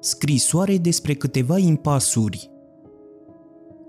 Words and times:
Scrisoare 0.00 0.76
despre 0.76 1.14
câteva 1.14 1.58
impasuri 1.58 2.50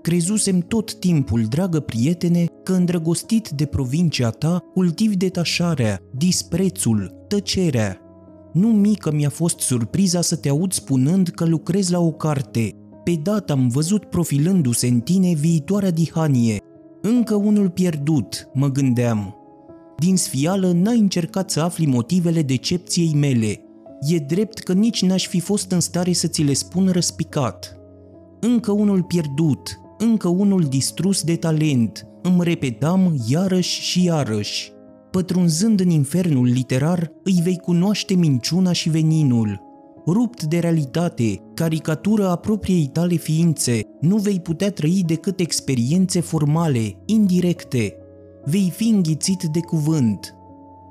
Crezusem 0.02 0.58
tot 0.58 0.94
timpul, 0.94 1.44
dragă 1.44 1.80
prietene, 1.80 2.44
că 2.62 2.72
îndrăgostit 2.72 3.48
de 3.48 3.64
provincia 3.64 4.30
ta, 4.30 4.64
cultivi 4.74 5.16
detașarea, 5.16 6.00
disprețul, 6.16 7.24
tăcerea. 7.28 8.00
Nu 8.52 8.68
mică 8.68 9.12
mi-a 9.12 9.28
fost 9.28 9.58
surpriza 9.58 10.20
să 10.20 10.36
te 10.36 10.48
aud 10.48 10.72
spunând 10.72 11.28
că 11.28 11.44
lucrezi 11.44 11.92
la 11.92 11.98
o 11.98 12.10
carte. 12.10 12.74
Pe 13.04 13.18
data 13.22 13.52
am 13.52 13.68
văzut 13.68 14.04
profilându-se 14.04 14.86
în 14.86 15.00
tine 15.00 15.34
viitoarea 15.34 15.90
dihanie. 15.90 16.58
Încă 17.02 17.34
unul 17.34 17.70
pierdut, 17.70 18.48
mă 18.54 18.68
gândeam. 18.70 19.36
Din 19.98 20.16
sfială 20.16 20.72
n-ai 20.72 20.98
încercat 20.98 21.50
să 21.50 21.60
afli 21.60 21.86
motivele 21.86 22.42
decepției 22.42 23.14
mele. 23.14 23.60
E 24.00 24.18
drept 24.18 24.58
că 24.58 24.72
nici 24.72 25.02
n-aș 25.02 25.26
fi 25.26 25.40
fost 25.40 25.70
în 25.72 25.80
stare 25.80 26.12
să 26.12 26.26
ți 26.26 26.42
le 26.42 26.52
spun 26.52 26.88
răspicat. 26.88 27.76
Încă 28.40 28.72
unul 28.72 29.02
pierdut, 29.02 29.80
încă 29.98 30.28
unul 30.28 30.62
distrus 30.62 31.22
de 31.22 31.36
talent, 31.36 32.06
îmi 32.22 32.44
repetam 32.44 33.16
iarăși 33.28 33.80
și 33.80 34.04
iarăși. 34.04 34.72
Pătrunzând 35.10 35.80
în 35.80 35.90
infernul 35.90 36.46
literar, 36.46 37.12
îi 37.24 37.40
vei 37.42 37.56
cunoaște 37.56 38.14
minciuna 38.14 38.72
și 38.72 38.88
veninul. 38.88 39.66
Rupt 40.06 40.44
de 40.44 40.58
realitate, 40.58 41.42
caricatură 41.54 42.28
a 42.28 42.36
propriei 42.36 42.86
tale 42.86 43.14
ființe, 43.14 43.80
nu 44.00 44.16
vei 44.16 44.40
putea 44.40 44.70
trăi 44.70 45.02
decât 45.06 45.40
experiențe 45.40 46.20
formale, 46.20 46.96
indirecte. 47.06 47.96
Vei 48.44 48.72
fi 48.76 48.88
înghițit 48.88 49.42
de 49.42 49.60
cuvânt. 49.60 50.37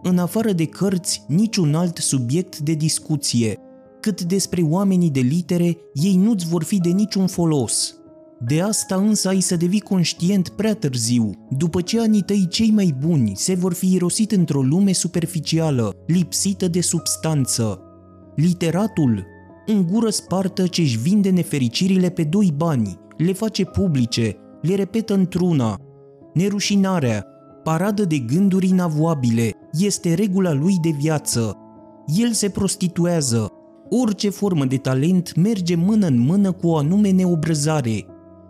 În 0.10 0.18
afară 0.18 0.52
de 0.52 0.66
cărți, 0.66 1.24
niciun 1.28 1.76
alt 1.76 1.98
subiect 1.98 2.60
de 2.60 2.74
discuție. 2.74 3.58
Cât 4.00 4.22
despre 4.22 4.62
oamenii 4.62 5.10
de 5.10 5.20
litere, 5.20 5.78
ei 5.94 6.16
nu-ți 6.16 6.48
vor 6.48 6.64
fi 6.64 6.78
de 6.78 6.90
niciun 6.90 7.28
folos. 7.28 7.96
De 8.40 8.62
asta 8.62 8.96
însă 8.96 9.28
ai 9.28 9.40
să 9.40 9.56
devii 9.56 9.80
conștient 9.80 10.50
prea 10.50 10.74
târziu, 10.74 11.48
după 11.50 11.82
ce 11.82 12.00
anii 12.00 12.22
tăi 12.22 12.48
cei 12.50 12.72
mai 12.72 12.96
buni 13.00 13.32
se 13.36 13.56
vor 13.56 13.74
fi 13.74 13.94
irosit 13.94 14.32
într-o 14.32 14.62
lume 14.62 14.92
superficială, 14.92 15.94
lipsită 16.06 16.68
de 16.68 16.82
substanță. 16.82 17.82
Literatul, 18.36 19.26
în 19.66 19.86
gură 19.86 20.10
spartă 20.10 20.68
ce-și 20.68 20.98
vinde 20.98 21.30
nefericirile 21.30 22.10
pe 22.10 22.24
doi 22.24 22.54
bani, 22.56 23.00
le 23.18 23.34
face 23.34 23.66
publice, 23.66 24.36
le 24.62 24.76
repetă 24.76 25.14
într-una. 25.14 25.78
Nerușinarea, 26.34 27.26
paradă 27.64 28.06
de 28.06 28.18
gânduri 28.18 28.68
inavoabile, 28.68 29.52
este 29.80 30.14
regula 30.14 30.54
lui 30.54 30.78
de 30.82 30.90
viață. 30.90 31.58
El 32.18 32.32
se 32.32 32.50
prostituează. 32.50 33.52
Orice 33.90 34.30
formă 34.30 34.66
de 34.66 34.78
talent 34.78 35.36
merge 35.36 35.76
mână 35.76 36.08
în 36.08 36.20
mână 36.20 36.52
cu 36.52 36.68
o 36.68 36.78
anume 36.78 37.12
neobrăzare, 37.12 38.06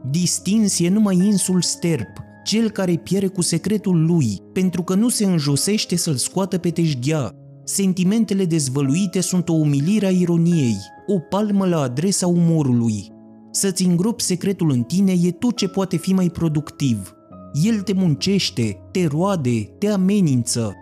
Distins 0.10 0.80
e 0.80 0.90
numai 0.90 1.16
insul 1.16 1.62
sterp, 1.62 2.08
cel 2.44 2.70
care 2.70 2.96
piere 2.96 3.28
cu 3.28 3.42
secretul 3.42 4.06
lui, 4.06 4.42
pentru 4.54 4.84
că 4.84 4.96
nu 4.96 5.10
se 5.10 5.26
înjosește 5.26 5.96
să-l 5.96 6.16
scoată 6.16 6.58
pe 6.58 6.70
teșghea. 6.70 7.32
Sentimentele 7.64 8.46
dezvăluite 8.46 9.22
sunt 9.22 9.50
o 9.50 9.54
umilire 9.54 10.06
a 10.06 10.10
ironiei, 10.10 10.78
o 11.08 11.20
palmă 11.20 11.66
la 11.66 11.82
adresa 11.82 12.28
umorului. 12.28 13.12
Să-ți 13.52 13.86
îngropi 13.86 14.24
secretul 14.24 14.72
în 14.72 14.84
tine 14.84 15.12
e 15.12 15.32
tot 15.32 15.56
ce 15.56 15.68
poate 15.68 15.98
fi 15.98 16.14
mai 16.14 16.30
productiv. 16.30 17.16
El 17.64 17.82
te 17.82 17.94
muncește, 17.94 18.78
te 18.92 19.08
roade, 19.08 19.62
te 19.78 19.88
amenință. 19.88 20.74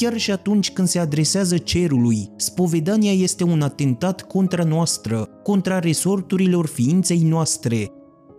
Chiar 0.00 0.16
și 0.16 0.30
atunci 0.30 0.70
când 0.72 0.88
se 0.88 0.98
adresează 0.98 1.58
cerului, 1.58 2.30
spovedania 2.36 3.12
este 3.12 3.44
un 3.44 3.62
atentat 3.62 4.22
contra 4.22 4.64
noastră, 4.64 5.28
contra 5.42 5.78
resorturilor 5.78 6.66
ființei 6.66 7.22
noastre, 7.22 7.90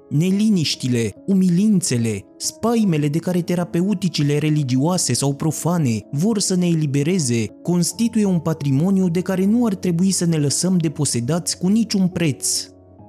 neliniștile, 0.09 1.13
umilințele, 1.25 2.25
spaimele 2.37 3.07
de 3.07 3.17
care 3.17 3.41
terapeuticile 3.41 4.37
religioase 4.37 5.13
sau 5.13 5.33
profane 5.33 5.99
vor 6.11 6.39
să 6.39 6.55
ne 6.55 6.65
elibereze, 6.65 7.45
constituie 7.61 8.25
un 8.25 8.39
patrimoniu 8.39 9.09
de 9.09 9.21
care 9.21 9.45
nu 9.45 9.65
ar 9.65 9.75
trebui 9.75 10.11
să 10.11 10.25
ne 10.25 10.37
lăsăm 10.37 10.77
deposedați 10.77 11.57
cu 11.57 11.67
niciun 11.67 12.07
preț. 12.07 12.67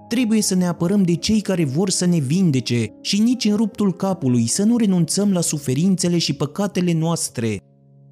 Trebuie 0.09 0.43
să 0.43 0.55
ne 0.55 0.67
apărăm 0.67 1.03
de 1.03 1.15
cei 1.15 1.41
care 1.41 1.65
vor 1.65 1.91
să 1.91 2.07
ne 2.07 2.19
vindece 2.19 2.87
și 3.01 3.21
nici 3.21 3.45
în 3.45 3.57
ruptul 3.57 3.93
capului 3.93 4.47
să 4.47 4.63
nu 4.63 4.77
renunțăm 4.77 5.33
la 5.33 5.41
suferințele 5.41 6.19
și 6.19 6.33
păcatele 6.33 6.93
noastre. 6.93 7.63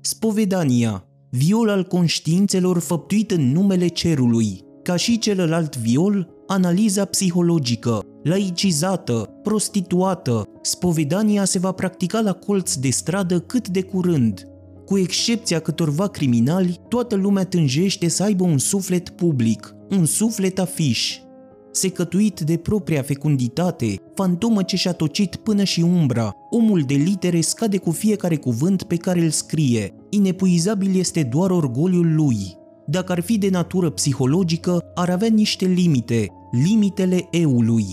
Spovedania, 0.03 1.05
viol 1.31 1.69
al 1.69 1.85
conștiințelor 1.85 2.79
făptuit 2.79 3.31
în 3.31 3.53
numele 3.53 3.87
cerului, 3.87 4.61
ca 4.83 4.97
și 4.97 5.19
celălalt 5.19 5.77
viol, 5.77 6.29
analiza 6.47 7.05
psihologică, 7.05 8.01
laicizată, 8.23 9.31
prostituată, 9.43 10.49
spovedania 10.63 11.45
se 11.45 11.59
va 11.59 11.73
practica 11.73 12.21
la 12.21 12.33
colț 12.33 12.75
de 12.75 12.91
stradă 12.91 13.41
cât 13.41 13.69
de 13.69 13.83
curând. 13.83 14.49
Cu 14.87 14.99
excepția 14.99 15.59
câtorva 15.59 16.09
criminali, 16.09 16.81
toată 16.89 17.15
lumea 17.15 17.45
tânjește 17.45 18.09
să 18.09 18.23
aibă 18.23 18.45
un 18.45 18.59
suflet 18.59 19.09
public, 19.09 19.75
un 19.91 20.05
suflet 20.05 20.59
afiș. 20.59 21.19
Secătuit 21.73 22.41
de 22.41 22.57
propria 22.57 23.03
fecunditate, 23.03 23.95
fantomă 24.15 24.63
ce 24.63 24.77
și-a 24.77 24.93
tocit 24.93 25.37
până 25.37 25.65
și 25.65 25.81
umbra, 25.81 26.35
omul 26.51 26.81
de 26.81 26.95
litere 26.95 27.41
scade 27.41 27.77
cu 27.77 27.91
fiecare 27.91 28.37
cuvânt 28.37 28.83
pe 28.83 28.97
care 28.97 29.21
îl 29.21 29.31
scrie. 29.31 29.95
Inepuizabil 30.09 30.99
este 30.99 31.23
doar 31.23 31.51
orgoliul 31.51 32.15
lui. 32.15 32.37
Dacă 32.87 33.13
ar 33.13 33.21
fi 33.21 33.39
de 33.39 33.49
natură 33.51 33.91
psihologică, 33.91 34.81
ar 34.95 35.11
avea 35.11 35.29
niște 35.29 35.67
limite, 35.67 36.27
limitele 36.51 37.29
eului. 37.31 37.85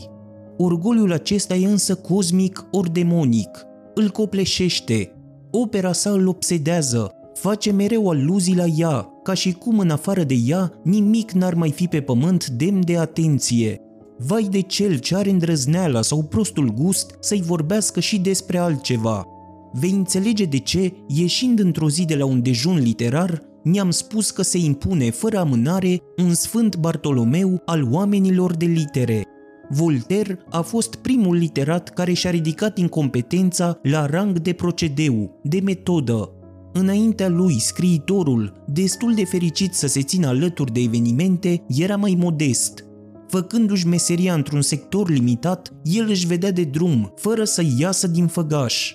Orgoliul 0.58 1.12
acesta 1.12 1.56
e 1.56 1.68
însă 1.68 1.96
cosmic 1.96 2.68
ori 2.72 2.94
demonic. 2.94 3.66
Îl 3.94 4.10
copleșește. 4.10 5.12
Opera 5.52 5.92
sa 5.92 6.10
îl 6.10 6.28
obsedează. 6.28 7.12
Face 7.34 7.72
mereu 7.72 8.10
aluzii 8.10 8.56
la 8.56 8.66
ea, 8.66 9.10
ca 9.28 9.34
și 9.34 9.52
cum 9.52 9.80
în 9.80 9.90
afară 9.90 10.24
de 10.24 10.36
ea 10.46 10.72
nimic 10.84 11.32
n-ar 11.32 11.54
mai 11.54 11.72
fi 11.72 11.88
pe 11.88 12.02
pământ 12.02 12.48
demn 12.48 12.86
de 12.86 12.98
atenție. 12.98 13.82
Vai 14.18 14.48
de 14.52 14.62
cel 14.62 14.98
ce 14.98 15.16
are 15.16 15.30
îndrăzneala 15.30 16.02
sau 16.02 16.24
prostul 16.24 16.74
gust 16.74 17.18
să-i 17.20 17.42
vorbească 17.42 18.00
și 18.00 18.20
despre 18.20 18.58
altceva. 18.58 19.26
Vei 19.74 19.92
înțelege 19.92 20.46
de 20.46 20.58
ce, 20.58 20.94
ieșind 21.08 21.60
într-o 21.60 21.90
zi 21.90 22.06
de 22.06 22.16
la 22.16 22.26
un 22.26 22.42
dejun 22.42 22.78
literar, 22.78 23.42
mi-am 23.64 23.90
spus 23.90 24.32
că 24.32 24.42
se 24.42 24.58
impune 24.58 25.10
fără 25.10 25.38
amânare 25.38 26.02
un 26.18 26.34
Sfânt 26.34 26.76
Bartolomeu 26.76 27.62
al 27.66 27.88
oamenilor 27.92 28.56
de 28.56 28.66
litere. 28.66 29.24
Voltaire 29.70 30.40
a 30.50 30.62
fost 30.62 30.96
primul 30.96 31.36
literat 31.36 31.90
care 31.90 32.14
și-a 32.14 32.30
ridicat 32.30 32.78
incompetența 32.78 33.80
la 33.84 34.06
rang 34.06 34.40
de 34.40 34.54
procedeu, 34.54 35.40
de 35.44 35.60
metodă. 35.60 36.32
Înaintea 36.80 37.28
lui, 37.28 37.60
scriitorul, 37.60 38.64
destul 38.66 39.14
de 39.14 39.26
fericit 39.26 39.74
să 39.74 39.88
se 39.88 40.02
țină 40.02 40.28
alături 40.28 40.72
de 40.72 40.80
evenimente, 40.80 41.64
era 41.68 41.96
mai 41.96 42.16
modest. 42.20 42.86
Făcându-și 43.28 43.88
meseria 43.88 44.34
într-un 44.34 44.62
sector 44.62 45.10
limitat, 45.10 45.74
el 45.84 46.10
își 46.10 46.28
vedea 46.28 46.52
de 46.52 46.64
drum, 46.64 47.14
fără 47.16 47.44
să 47.44 47.64
iasă 47.78 48.08
din 48.08 48.28
făgaș. 48.28 48.94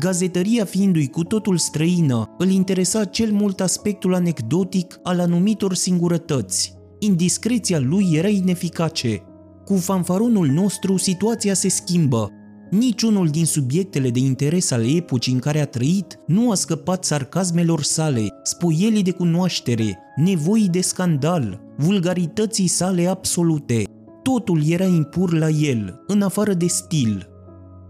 Gazetăria 0.00 0.64
fiindu-i 0.64 1.08
cu 1.08 1.24
totul 1.24 1.56
străină, 1.56 2.34
îl 2.38 2.50
interesa 2.50 3.04
cel 3.04 3.32
mult 3.32 3.60
aspectul 3.60 4.14
anecdotic 4.14 5.00
al 5.02 5.20
anumitor 5.20 5.74
singurătăți. 5.74 6.74
Indiscreția 6.98 7.78
lui 7.78 8.08
era 8.12 8.28
ineficace. 8.28 9.22
Cu 9.64 9.74
fanfaronul 9.74 10.46
nostru, 10.46 10.96
situația 10.96 11.54
se 11.54 11.68
schimbă. 11.68 12.30
Niciunul 12.70 13.28
din 13.28 13.44
subiectele 13.44 14.10
de 14.10 14.18
interes 14.18 14.70
ale 14.70 14.86
epocii 14.86 15.32
în 15.32 15.38
care 15.38 15.60
a 15.60 15.66
trăit 15.66 16.18
nu 16.26 16.50
a 16.50 16.54
scăpat 16.54 17.04
sarcasmelor 17.04 17.82
sale, 17.82 18.28
spoielii 18.42 19.02
de 19.02 19.10
cunoaștere, 19.10 19.98
nevoii 20.16 20.68
de 20.68 20.80
scandal, 20.80 21.60
vulgarității 21.76 22.66
sale 22.66 23.06
absolute. 23.06 23.82
Totul 24.22 24.68
era 24.68 24.84
impur 24.84 25.32
la 25.32 25.48
el, 25.48 26.04
în 26.06 26.22
afară 26.22 26.54
de 26.54 26.66
stil. 26.66 27.28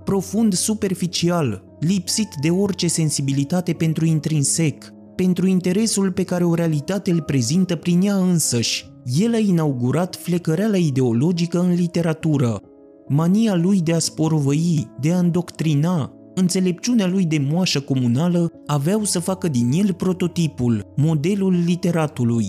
Profund 0.05 0.53
superficial, 0.53 1.65
lipsit 1.81 2.29
de 2.41 2.51
orice 2.51 2.89
sensibilitate 2.89 3.73
pentru 3.73 4.05
intrinsec, 4.05 4.93
pentru 5.17 5.47
interesul 5.47 6.13
pe 6.13 6.23
care 6.23 6.45
o 6.45 6.55
realitate 6.55 7.11
îl 7.11 7.23
prezintă 7.23 7.77
prin 7.77 8.01
ea 8.03 8.17
însăși. 8.17 8.91
El 9.05 9.35
a 9.35 9.39
inaugurat 9.39 10.17
flecăreala 10.17 10.77
ideologică 10.77 11.61
în 11.61 11.75
literatură. 11.75 12.61
Mania 13.09 13.55
lui 13.55 13.81
de 13.81 13.93
a 13.93 13.99
sporovăi, 13.99 14.91
de 15.01 15.13
a 15.13 15.19
îndoctrina, 15.19 16.13
înțelepciunea 16.35 17.07
lui 17.07 17.25
de 17.25 17.47
moașă 17.51 17.81
comunală 17.81 18.53
aveau 18.67 19.05
să 19.05 19.19
facă 19.19 19.49
din 19.49 19.71
el 19.73 19.93
prototipul, 19.93 20.93
modelul 20.97 21.63
literatului. 21.67 22.47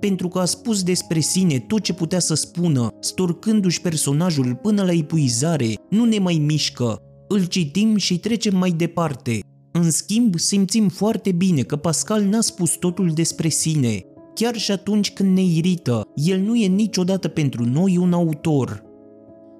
Pentru 0.00 0.28
că 0.28 0.38
a 0.38 0.44
spus 0.44 0.82
despre 0.82 1.20
sine 1.20 1.58
tot 1.58 1.80
ce 1.80 1.94
putea 1.94 2.18
să 2.18 2.34
spună, 2.34 2.88
storcându-și 3.00 3.80
personajul 3.80 4.54
până 4.54 4.82
la 4.82 4.92
epuizare, 4.92 5.74
nu 5.90 6.04
ne 6.04 6.18
mai 6.18 6.42
mișcă, 6.46 6.96
îl 7.28 7.44
citim 7.44 7.96
și 7.96 8.18
trecem 8.18 8.56
mai 8.56 8.70
departe. 8.70 9.40
În 9.72 9.90
schimb, 9.90 10.38
simțim 10.38 10.88
foarte 10.88 11.32
bine 11.32 11.62
că 11.62 11.76
Pascal 11.76 12.22
n-a 12.22 12.40
spus 12.40 12.70
totul 12.70 13.10
despre 13.14 13.48
sine. 13.48 14.00
chiar 14.34 14.56
și 14.56 14.70
atunci 14.70 15.12
când 15.12 15.36
ne 15.36 15.42
irită, 15.42 16.02
el 16.14 16.40
nu 16.40 16.56
e 16.56 16.66
niciodată 16.66 17.28
pentru 17.28 17.64
noi 17.64 17.96
un 17.96 18.12
autor. 18.12 18.85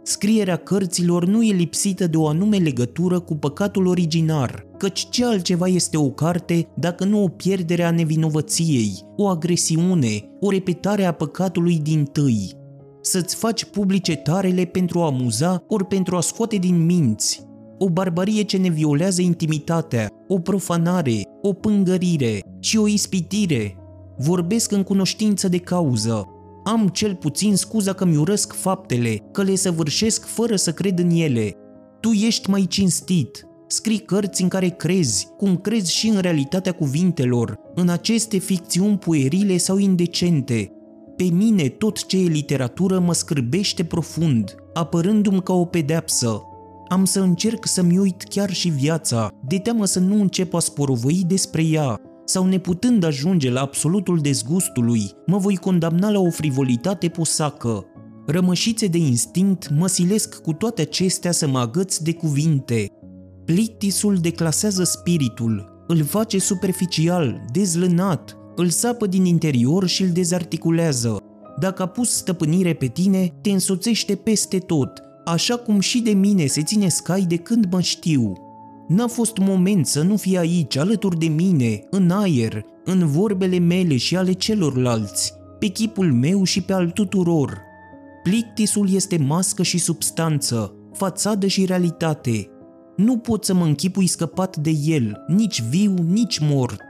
Scrierea 0.08 0.56
cărților 0.56 1.24
nu 1.24 1.42
e 1.42 1.52
lipsită 1.52 2.06
de 2.06 2.16
o 2.16 2.28
anume 2.28 2.56
legătură 2.56 3.20
cu 3.20 3.36
păcatul 3.36 3.86
originar, 3.86 4.66
căci 4.78 5.08
ce 5.10 5.24
altceva 5.24 5.66
este 5.66 5.96
o 5.96 6.10
carte 6.10 6.68
dacă 6.74 7.04
nu 7.04 7.22
o 7.22 7.28
pierdere 7.28 7.82
a 7.82 7.90
nevinovăției, 7.90 8.92
o 9.16 9.28
agresiune, 9.28 10.28
o 10.40 10.50
repetare 10.50 11.04
a 11.04 11.12
păcatului 11.12 11.78
din 11.78 12.04
tâi. 12.04 12.52
Să-ți 13.00 13.36
faci 13.36 13.64
publice 13.64 14.16
tarele 14.16 14.64
pentru 14.64 15.00
a 15.00 15.06
amuza 15.06 15.64
ori 15.68 15.84
pentru 15.84 16.16
a 16.16 16.20
scoate 16.20 16.56
din 16.56 16.84
minți, 16.84 17.42
o 17.78 17.90
barbarie 17.90 18.42
ce 18.42 18.56
ne 18.56 18.68
violează 18.68 19.22
intimitatea, 19.22 20.08
o 20.28 20.38
profanare, 20.38 21.20
o 21.42 21.52
pângărire 21.52 22.40
și 22.60 22.76
o 22.76 22.86
ispitire. 22.86 23.76
Vorbesc 24.18 24.72
în 24.72 24.82
cunoștință 24.82 25.48
de 25.48 25.58
cauză. 25.58 26.26
Am 26.66 26.88
cel 26.88 27.14
puțin 27.14 27.56
scuza 27.56 27.92
că 27.92 28.04
mi 28.04 28.16
urăsc 28.16 28.52
faptele, 28.52 29.16
că 29.32 29.42
le 29.42 29.54
săvârșesc 29.54 30.24
fără 30.24 30.56
să 30.56 30.72
cred 30.72 30.98
în 30.98 31.10
ele. 31.10 31.56
Tu 32.00 32.10
ești 32.10 32.50
mai 32.50 32.66
cinstit, 32.68 33.46
Scrii 33.68 33.98
cărți 33.98 34.42
în 34.42 34.48
care 34.48 34.68
crezi, 34.68 35.28
cum 35.36 35.56
crezi 35.56 35.92
și 35.92 36.08
în 36.08 36.18
realitatea 36.18 36.72
cuvintelor, 36.72 37.58
în 37.74 37.88
aceste 37.88 38.38
ficțiuni 38.38 38.98
puerile 38.98 39.56
sau 39.56 39.78
indecente. 39.78 40.72
Pe 41.16 41.24
mine 41.24 41.68
tot 41.68 42.06
ce 42.06 42.18
e 42.18 42.26
literatură 42.26 42.98
mă 42.98 43.12
scârbește 43.12 43.84
profund, 43.84 44.54
apărându-mi 44.72 45.42
ca 45.42 45.52
o 45.52 45.64
pedeapsă, 45.64 46.42
am 46.88 47.04
să 47.04 47.20
încerc 47.20 47.66
să-mi 47.66 47.98
uit 47.98 48.22
chiar 48.22 48.50
și 48.50 48.68
viața, 48.68 49.30
de 49.48 49.58
teamă 49.58 49.84
să 49.84 49.98
nu 49.98 50.20
încep 50.20 50.54
a 50.54 50.58
sporovăi 50.58 51.24
despre 51.26 51.62
ea, 51.62 52.00
sau 52.26 52.46
neputând 52.46 53.04
ajunge 53.04 53.50
la 53.50 53.60
absolutul 53.60 54.18
dezgustului, 54.18 55.10
mă 55.26 55.38
voi 55.38 55.56
condamna 55.56 56.10
la 56.10 56.18
o 56.18 56.30
frivolitate 56.30 57.08
posacă. 57.08 57.84
Rămășițe 58.26 58.86
de 58.86 58.98
instinct 58.98 59.70
mă 59.70 59.86
silesc 59.86 60.40
cu 60.40 60.52
toate 60.52 60.80
acestea 60.80 61.32
să 61.32 61.48
mă 61.48 61.58
agăț 61.58 61.96
de 61.96 62.12
cuvinte. 62.12 62.86
Plictisul 63.44 64.16
declasează 64.16 64.84
spiritul, 64.84 65.84
îl 65.86 66.04
face 66.04 66.38
superficial, 66.38 67.44
dezlănat, 67.52 68.36
îl 68.56 68.68
sapă 68.68 69.06
din 69.06 69.24
interior 69.24 69.86
și 69.86 70.02
îl 70.02 70.08
dezarticulează. 70.08 71.16
Dacă 71.60 71.82
a 71.82 71.86
pus 71.86 72.10
stăpânire 72.10 72.72
pe 72.72 72.86
tine, 72.86 73.32
te 73.40 73.50
însoțește 73.50 74.14
peste 74.14 74.58
tot, 74.58 75.02
așa 75.24 75.56
cum 75.56 75.80
și 75.80 76.00
de 76.00 76.10
mine 76.10 76.46
se 76.46 76.62
ține 76.62 76.88
scai 76.88 77.22
de 77.22 77.36
când 77.36 77.66
mă 77.70 77.80
știu. 77.80 78.32
N-a 78.88 79.06
fost 79.06 79.36
moment 79.36 79.86
să 79.86 80.02
nu 80.02 80.16
fie 80.16 80.38
aici, 80.38 80.76
alături 80.76 81.18
de 81.18 81.26
mine, 81.26 81.84
în 81.90 82.10
aer, 82.10 82.64
în 82.84 83.06
vorbele 83.06 83.58
mele 83.58 83.96
și 83.96 84.16
ale 84.16 84.32
celorlalți, 84.32 85.32
pe 85.58 85.66
chipul 85.66 86.12
meu 86.12 86.44
și 86.44 86.62
pe 86.62 86.72
al 86.72 86.90
tuturor. 86.90 87.62
Plictisul 88.22 88.94
este 88.94 89.16
mască 89.16 89.62
și 89.62 89.78
substanță, 89.78 90.74
fațadă 90.92 91.46
și 91.46 91.64
realitate. 91.64 92.50
Nu 92.96 93.16
pot 93.18 93.44
să 93.44 93.54
mă 93.54 93.64
închipui 93.64 94.06
scăpat 94.06 94.56
de 94.56 94.70
el, 94.84 95.24
nici 95.28 95.62
viu, 95.62 95.94
nici 96.08 96.38
mort. 96.38 96.84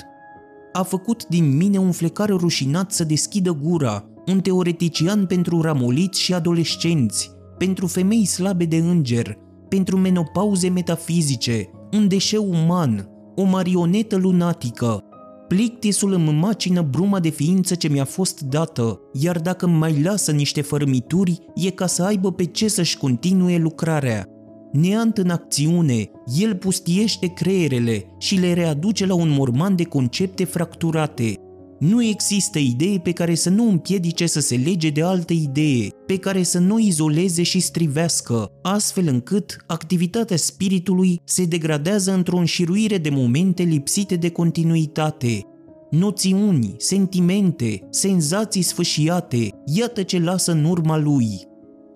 A 0.73 0.83
făcut 0.83 1.27
din 1.27 1.57
mine 1.57 1.79
un 1.79 1.93
flecar 1.93 2.29
rușinat 2.29 2.93
să 2.93 3.05
deschidă 3.05 3.53
gura, 3.63 4.05
un 4.27 4.41
teoretician 4.41 5.27
pentru 5.27 5.61
ramoliți 5.61 6.21
și 6.21 6.35
adolescenți, 6.35 7.31
pentru 7.59 7.87
femei 7.87 8.25
slabe 8.25 8.65
de 8.65 8.77
înger, 8.77 9.37
pentru 9.69 9.97
menopauze 9.97 10.69
metafizice, 10.69 11.71
un 11.97 12.09
deșeu 12.09 12.49
uman, 12.51 13.09
o 13.35 13.45
marionetă 13.45 14.17
lunatică. 14.17 15.05
Plictisul 15.49 16.13
îmi 16.13 16.33
macină 16.33 16.83
bruma 16.91 17.21
de 17.21 17.29
ființă 17.29 17.75
ce 17.75 17.89
mi-a 17.89 18.05
fost 18.05 18.41
dată, 18.41 19.01
iar 19.13 19.39
dacă 19.39 19.67
îmi 19.67 19.77
mai 19.77 20.03
lasă 20.03 20.33
niște 20.33 20.61
fărmituri, 20.61 21.39
e 21.55 21.71
ca 21.71 21.87
să 21.87 22.03
aibă 22.03 22.33
pe 22.33 22.45
ce 22.45 22.69
să-și 22.69 22.97
continue 22.97 23.57
lucrarea. 23.57 24.29
Neant 24.73 25.19
în 25.19 25.31
acțiune, 25.31 26.11
el 26.39 26.55
pustiește 26.55 27.27
creierele 27.27 28.05
și 28.19 28.35
le 28.35 28.53
readuce 28.53 29.07
la 29.07 29.15
un 29.15 29.29
morman 29.31 29.77
de 29.77 29.85
concepte 29.85 30.45
fracturate, 30.45 31.35
nu 31.79 32.03
există 32.03 32.59
idee 32.59 32.99
pe 32.99 33.13
care 33.13 33.35
să 33.35 33.51
nu 33.51 33.69
împiedice 33.69 34.27
să 34.27 34.41
se 34.41 34.57
lege 34.57 34.91
de 34.91 35.03
altă 35.03 35.33
idee, 35.33 35.89
pe 36.07 36.17
care 36.17 36.43
să 36.43 36.59
nu 36.59 36.79
izoleze 36.79 37.43
și 37.43 37.61
strivească, 37.61 38.51
astfel 38.63 39.07
încât 39.07 39.57
activitatea 39.67 40.37
spiritului 40.37 41.21
se 41.25 41.45
degradează 41.45 42.13
într-o 42.13 42.37
înșiruire 42.37 42.99
de 42.99 43.11
momente 43.11 43.63
lipsite 43.63 44.17
de 44.17 44.31
continuitate. 44.31 45.47
Noțiuni, 45.91 46.75
sentimente, 46.79 47.87
senzații 47.91 48.63
sfâșiate, 48.63 49.51
iată 49.65 50.03
ce 50.03 50.19
lasă 50.19 50.53
în 50.53 50.65
urma 50.65 50.99
lui. 50.99 51.29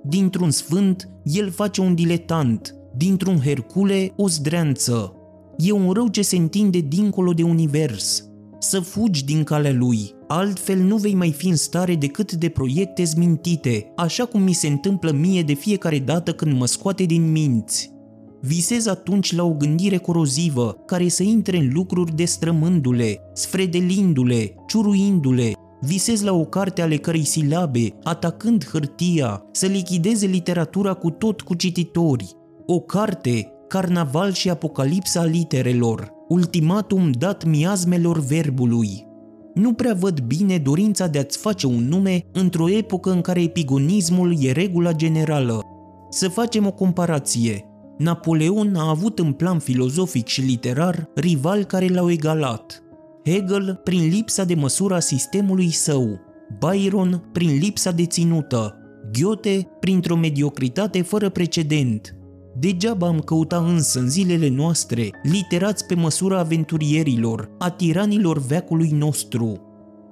Dintr-un 0.04 0.50
sfânt, 0.50 1.08
el 1.24 1.50
face 1.50 1.80
un 1.80 1.94
diletant, 1.94 2.74
dintr-un 2.96 3.40
Hercule 3.40 4.12
o 4.16 4.28
zdreanță. 4.28 5.14
E 5.58 5.72
un 5.72 5.90
rău 5.90 6.08
ce 6.08 6.22
se 6.22 6.36
întinde 6.36 6.78
dincolo 6.78 7.32
de 7.32 7.42
univers, 7.42 8.29
să 8.60 8.80
fugi 8.80 9.24
din 9.24 9.44
calea 9.44 9.72
lui, 9.72 10.14
altfel 10.28 10.78
nu 10.78 10.96
vei 10.96 11.14
mai 11.14 11.32
fi 11.32 11.48
în 11.48 11.56
stare 11.56 11.94
decât 11.94 12.32
de 12.32 12.48
proiecte 12.48 13.04
zmintite, 13.04 13.92
așa 13.96 14.24
cum 14.24 14.42
mi 14.42 14.52
se 14.52 14.66
întâmplă 14.66 15.10
mie 15.10 15.42
de 15.42 15.54
fiecare 15.54 15.98
dată 15.98 16.32
când 16.32 16.58
mă 16.58 16.66
scoate 16.66 17.04
din 17.04 17.30
minți. 17.30 17.90
Visez 18.40 18.86
atunci 18.86 19.32
la 19.34 19.42
o 19.44 19.52
gândire 19.52 19.96
corozivă 19.96 20.76
care 20.86 21.08
să 21.08 21.22
intre 21.22 21.56
în 21.56 21.70
lucruri 21.72 22.16
destrămându-le, 22.16 23.20
sfredelindu-le, 23.34 24.54
ciuruindu-le, 24.68 25.52
Visez 25.82 26.22
la 26.22 26.32
o 26.32 26.44
carte 26.44 26.82
ale 26.82 26.96
cărei 26.96 27.24
silabe, 27.24 27.88
atacând 28.02 28.64
hârtia, 28.64 29.42
să 29.52 29.66
lichideze 29.66 30.26
literatura 30.26 30.94
cu 30.94 31.10
tot 31.10 31.40
cu 31.40 31.54
cititori. 31.54 32.36
O 32.66 32.80
carte, 32.80 33.52
carnaval 33.68 34.32
și 34.32 34.50
apocalipsa 34.50 35.24
literelor, 35.24 36.12
ultimatum 36.30 37.10
dat 37.10 37.44
miasmelor 37.44 38.18
verbului. 38.18 39.06
Nu 39.54 39.72
prea 39.72 39.94
văd 39.94 40.20
bine 40.20 40.58
dorința 40.58 41.06
de 41.06 41.18
a-ți 41.18 41.38
face 41.38 41.66
un 41.66 41.88
nume 41.88 42.24
într-o 42.32 42.70
epocă 42.70 43.10
în 43.10 43.20
care 43.20 43.42
epigonismul 43.42 44.34
e 44.38 44.52
regula 44.52 44.92
generală. 44.92 45.60
Să 46.10 46.28
facem 46.28 46.66
o 46.66 46.72
comparație. 46.72 47.64
Napoleon 47.98 48.74
a 48.76 48.88
avut 48.88 49.18
în 49.18 49.32
plan 49.32 49.58
filozofic 49.58 50.26
și 50.26 50.40
literar 50.40 51.08
rival 51.14 51.64
care 51.64 51.88
l-au 51.88 52.10
egalat. 52.10 52.82
Hegel 53.24 53.80
prin 53.84 54.08
lipsa 54.08 54.44
de 54.44 54.54
măsură 54.54 54.94
a 54.94 55.00
sistemului 55.00 55.70
său, 55.70 56.20
Byron 56.58 57.30
prin 57.32 57.58
lipsa 57.58 57.90
de 57.90 58.06
ținută, 58.06 58.74
Goethe 59.20 59.68
printr-o 59.80 60.16
mediocritate 60.16 61.02
fără 61.02 61.28
precedent, 61.28 62.14
Degeaba 62.58 63.06
am 63.06 63.18
căutat 63.18 63.66
însă 63.68 63.98
în 63.98 64.08
zilele 64.08 64.48
noastre, 64.48 65.10
literați 65.22 65.86
pe 65.86 65.94
măsura 65.94 66.38
aventurierilor, 66.38 67.50
a 67.58 67.70
tiranilor 67.70 68.38
veacului 68.38 68.90
nostru. 68.90 69.64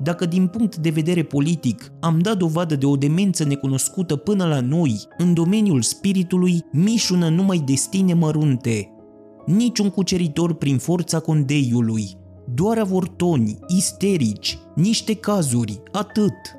Dacă 0.02 0.26
din 0.26 0.46
punct 0.46 0.76
de 0.76 0.90
vedere 0.90 1.22
politic 1.22 1.92
am 2.00 2.18
dat 2.18 2.36
dovadă 2.36 2.76
de 2.76 2.86
o 2.86 2.96
demență 2.96 3.44
necunoscută 3.44 4.16
până 4.16 4.46
la 4.46 4.60
noi, 4.60 5.00
în 5.16 5.34
domeniul 5.34 5.82
spiritului 5.82 6.64
mișună 6.72 7.28
numai 7.28 7.62
destine 7.66 8.14
mărunte. 8.14 8.90
Niciun 9.46 9.90
cuceritor 9.90 10.54
prin 10.54 10.78
forța 10.78 11.18
condeiului, 11.18 12.06
doar 12.54 12.78
avortoni, 12.78 13.58
isterici, 13.76 14.58
niște 14.74 15.14
cazuri, 15.14 15.82
atât– 15.92 16.34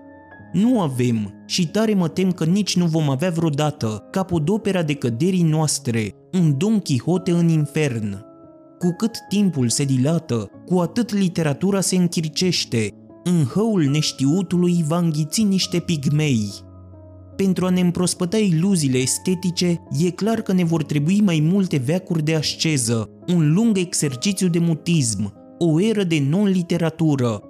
nu 0.53 0.82
avem 0.82 1.44
și 1.46 1.68
tare 1.68 1.94
mă 1.94 2.08
tem 2.08 2.32
că 2.32 2.46
nici 2.46 2.75
nu 2.75 2.86
vom 2.86 3.10
avea 3.10 3.29
vreodată 3.29 4.08
capodopera 4.12 4.84
decăderii 4.84 5.44
noastre, 5.44 6.13
un 6.32 6.58
Don 6.58 6.79
Quixote 6.79 7.32
în 7.32 7.50
infern. 7.50 8.25
Cu 8.79 8.94
cât 8.98 9.18
timpul 9.29 9.70
se 9.70 9.84
dilată, 9.84 10.50
cu 10.65 10.79
atât 10.79 11.13
literatura 11.13 11.82
se 11.82 11.96
închircește, 11.96 12.94
în 13.24 13.46
hăul 13.46 13.84
neștiutului 13.84 14.84
va 14.88 14.98
înghiți 14.98 15.44
niște 15.44 15.79
pigmei. 15.79 16.50
Pentru 17.36 17.65
a 17.65 17.70
ne 17.70 17.79
împrospăta 17.79 18.38
iluziile 18.38 18.98
estetice, 18.98 19.82
e 20.00 20.10
clar 20.10 20.41
că 20.41 20.53
ne 20.53 20.63
vor 20.63 20.84
trebui 20.84 21.22
mai 21.22 21.48
multe 21.51 21.77
veacuri 21.77 22.24
de 22.24 22.36
asceză, 22.36 23.10
un 23.27 23.53
lung 23.53 23.77
exercițiu 23.77 24.48
de 24.48 24.60
mutism, 24.60 25.34
o 25.58 25.82
eră 25.82 26.03
de 26.03 26.25
non-literatură, 26.29 27.41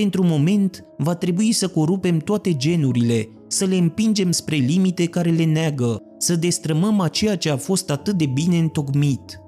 pentru 0.00 0.24
moment, 0.24 0.84
va 0.98 1.14
trebui 1.14 1.52
să 1.52 1.68
corupem 1.68 2.18
toate 2.18 2.56
genurile, 2.56 3.28
să 3.48 3.64
le 3.64 3.76
împingem 3.76 4.30
spre 4.30 4.56
limite 4.56 5.04
care 5.04 5.30
le 5.30 5.44
neagă, 5.44 6.02
să 6.18 6.36
destrămăm 6.36 7.00
a 7.00 7.08
ceea 7.08 7.36
ce 7.36 7.50
a 7.50 7.56
fost 7.56 7.90
atât 7.90 8.14
de 8.14 8.26
bine 8.26 8.58
întocmit. 8.58 9.40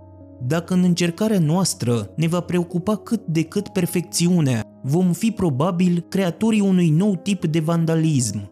Dacă 0.47 0.75
în 0.75 0.83
încercarea 0.83 1.39
noastră 1.39 2.13
ne 2.17 2.27
va 2.27 2.41
preocupa 2.41 2.97
cât 2.97 3.27
de 3.27 3.43
cât 3.43 3.69
perfecțiunea, 3.69 4.63
vom 4.83 5.13
fi 5.13 5.31
probabil 5.31 6.05
creatorii 6.09 6.61
unui 6.61 6.89
nou 6.89 7.17
tip 7.17 7.47
de 7.47 7.61
vandalism. 7.61 8.51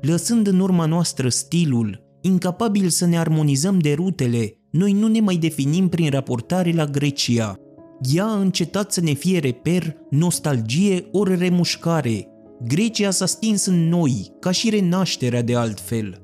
Lăsând 0.00 0.46
în 0.46 0.60
urma 0.60 0.86
noastră 0.86 1.28
stilul, 1.28 2.02
incapabil 2.20 2.88
să 2.88 3.06
ne 3.06 3.18
armonizăm 3.18 3.78
de 3.78 3.92
rutele, 3.92 4.52
noi 4.70 4.92
nu 4.92 5.06
ne 5.06 5.20
mai 5.20 5.36
definim 5.36 5.88
prin 5.88 6.10
raportare 6.10 6.72
la 6.72 6.84
Grecia, 6.84 7.58
ea 8.00 8.24
a 8.24 8.38
încetat 8.38 8.92
să 8.92 9.00
ne 9.00 9.12
fie 9.12 9.38
reper, 9.38 9.96
nostalgie 10.10 11.08
ori 11.12 11.36
remușcare. 11.36 12.28
Grecia 12.66 13.10
s-a 13.10 13.26
stins 13.26 13.66
în 13.66 13.88
noi, 13.88 14.32
ca 14.40 14.50
și 14.50 14.70
renașterea 14.70 15.42
de 15.42 15.54
altfel. 15.54 16.22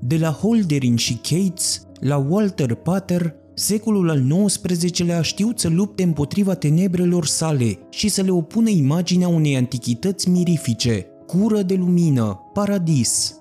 De 0.00 0.16
la 0.16 0.30
Holderin 0.30 0.96
și 0.96 1.14
Cates, 1.14 1.86
la 2.00 2.16
Walter 2.16 2.74
Pater, 2.74 3.34
secolul 3.54 4.10
al 4.10 4.46
XIX-lea 4.46 5.18
a 5.18 5.22
știut 5.22 5.58
să 5.58 5.68
lupte 5.68 6.02
împotriva 6.02 6.54
tenebrelor 6.54 7.26
sale 7.26 7.78
și 7.90 8.08
să 8.08 8.22
le 8.22 8.30
opună 8.30 8.68
imaginea 8.68 9.28
unei 9.28 9.56
antichități 9.56 10.28
mirifice, 10.28 11.06
cură 11.26 11.62
de 11.62 11.74
lumină, 11.74 12.50
paradis. 12.52 13.34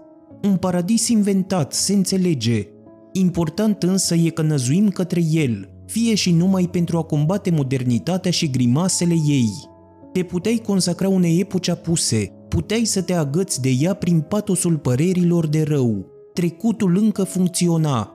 Un 0.43 0.55
paradis 0.55 1.07
inventat, 1.07 1.73
se 1.73 1.93
înțelege. 1.93 2.67
Important 3.13 3.83
însă 3.83 4.15
e 4.15 4.29
că 4.29 4.41
năzuim 4.41 4.89
către 4.89 5.21
el, 5.31 5.69
fie 5.89 6.15
și 6.15 6.31
numai 6.31 6.67
pentru 6.71 6.97
a 6.97 7.03
combate 7.03 7.49
modernitatea 7.49 8.31
și 8.31 8.49
grimasele 8.49 9.15
ei. 9.27 9.49
Te 10.13 10.23
puteai 10.23 10.61
consacra 10.65 11.07
unei 11.07 11.39
epoci 11.39 11.67
apuse, 11.67 12.31
puteai 12.47 12.85
să 12.85 13.01
te 13.01 13.13
agăți 13.13 13.61
de 13.61 13.69
ea 13.79 13.93
prin 13.93 14.19
patosul 14.19 14.77
părerilor 14.77 15.47
de 15.47 15.63
rău. 15.63 16.05
Trecutul 16.33 16.97
încă 16.97 17.23
funcționa. 17.23 18.13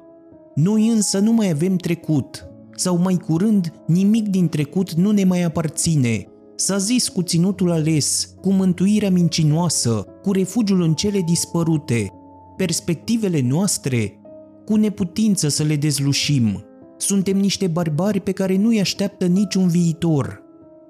Noi 0.54 0.88
însă 0.88 1.19
nu 1.19 1.33
mai 1.33 1.50
avem 1.50 1.76
trecut, 1.76 2.49
sau 2.76 2.99
mai 2.99 3.16
curând, 3.16 3.73
nimic 3.87 4.28
din 4.28 4.49
trecut 4.49 4.93
nu 4.93 5.11
ne 5.11 5.25
mai 5.25 5.43
aparține. 5.43 6.28
S-a 6.57 6.78
zis 6.78 7.09
cu 7.09 7.23
ținutul 7.23 7.71
ales, 7.71 8.35
cu 8.40 8.52
mântuirea 8.52 9.11
mincinoasă, 9.11 10.07
cu 10.23 10.33
refugiul 10.33 10.83
în 10.83 10.95
cele 10.95 11.21
dispărute. 11.21 12.12
Perspectivele 12.57 13.40
noastre, 13.40 14.21
cu 14.64 14.76
neputință 14.76 15.49
să 15.49 15.62
le 15.62 15.76
dezlușim. 15.76 16.64
Suntem 16.96 17.36
niște 17.36 17.66
barbari 17.66 18.20
pe 18.20 18.32
care 18.32 18.56
nu-i 18.56 18.80
așteaptă 18.80 19.26
niciun 19.26 19.68
viitor. 19.68 20.42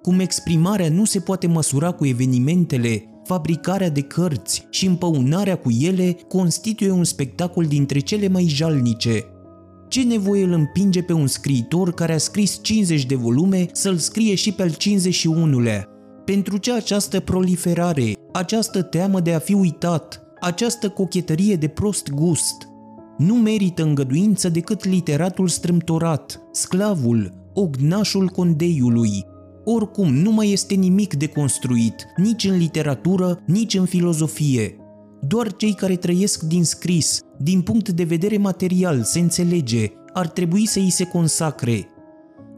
Cum 0.03 0.21
exprimarea 0.21 0.89
nu 0.89 1.05
se 1.05 1.21
poate 1.21 1.47
măsura 1.47 1.91
cu 1.91 2.07
evenimentele, 2.07 3.09
fabricarea 3.25 3.91
de 3.91 4.01
cărți 4.01 4.67
și 4.71 4.87
împăunarea 4.87 5.57
cu 5.57 5.71
ele 5.81 6.17
constituie 6.29 6.91
un 6.91 7.05
spectacol 7.05 7.65
dintre 7.65 7.99
cele 7.99 8.29
mai 8.29 8.45
jalnice. 8.45 9.25
Ce 9.89 10.03
nevoie 10.03 10.45
îl 10.45 10.53
împinge 10.53 11.03
pe 11.03 11.13
un 11.13 11.27
scriitor 11.27 11.93
care 11.93 12.15
a 12.15 12.19
scris 12.19 12.59
50 12.63 13.05
de 13.05 13.15
volume 13.15 13.67
să-l 13.73 13.97
scrie 13.97 14.35
și 14.35 14.53
pe 14.53 14.63
al 14.63 14.71
51-lea? 14.71 15.83
Pentru 16.25 16.57
ce 16.57 16.73
această 16.73 17.21
proliferare, 17.21 18.13
această 18.33 18.83
teamă 18.83 19.21
de 19.21 19.33
a 19.33 19.39
fi 19.39 19.53
uitat, 19.53 20.23
această 20.41 20.89
cochetărie 20.89 21.57
de 21.57 21.69
prost 21.69 22.11
gust– 22.11 22.69
nu 23.19 23.35
merită 23.35 23.83
îngăduință 23.83 24.49
decât 24.49 24.85
literatul 24.85 25.49
strâmtorat, 25.49 26.41
sclavul, 26.53 27.33
ognașul 27.53 28.29
condeiului. 28.29 29.25
Oricum, 29.65 30.15
nu 30.15 30.31
mai 30.33 30.53
este 30.53 30.75
nimic 30.75 31.15
de 31.15 31.27
construit, 31.27 31.95
nici 32.17 32.45
în 32.45 32.57
literatură, 32.57 33.43
nici 33.47 33.75
în 33.75 33.85
filozofie. 33.85 34.77
Doar 35.21 35.53
cei 35.53 35.73
care 35.75 35.97
trăiesc 35.97 36.43
din 36.43 36.65
scris, 36.65 37.21
din 37.39 37.63
punct 37.63 37.89
de 37.89 38.05
vedere 38.05 38.37
material, 38.37 39.03
se 39.03 39.19
înțelege, 39.19 39.93
ar 40.13 40.29
trebui 40.29 40.67
să 40.67 40.79
îi 40.79 40.91
se 40.91 41.05
consacre. 41.05 41.89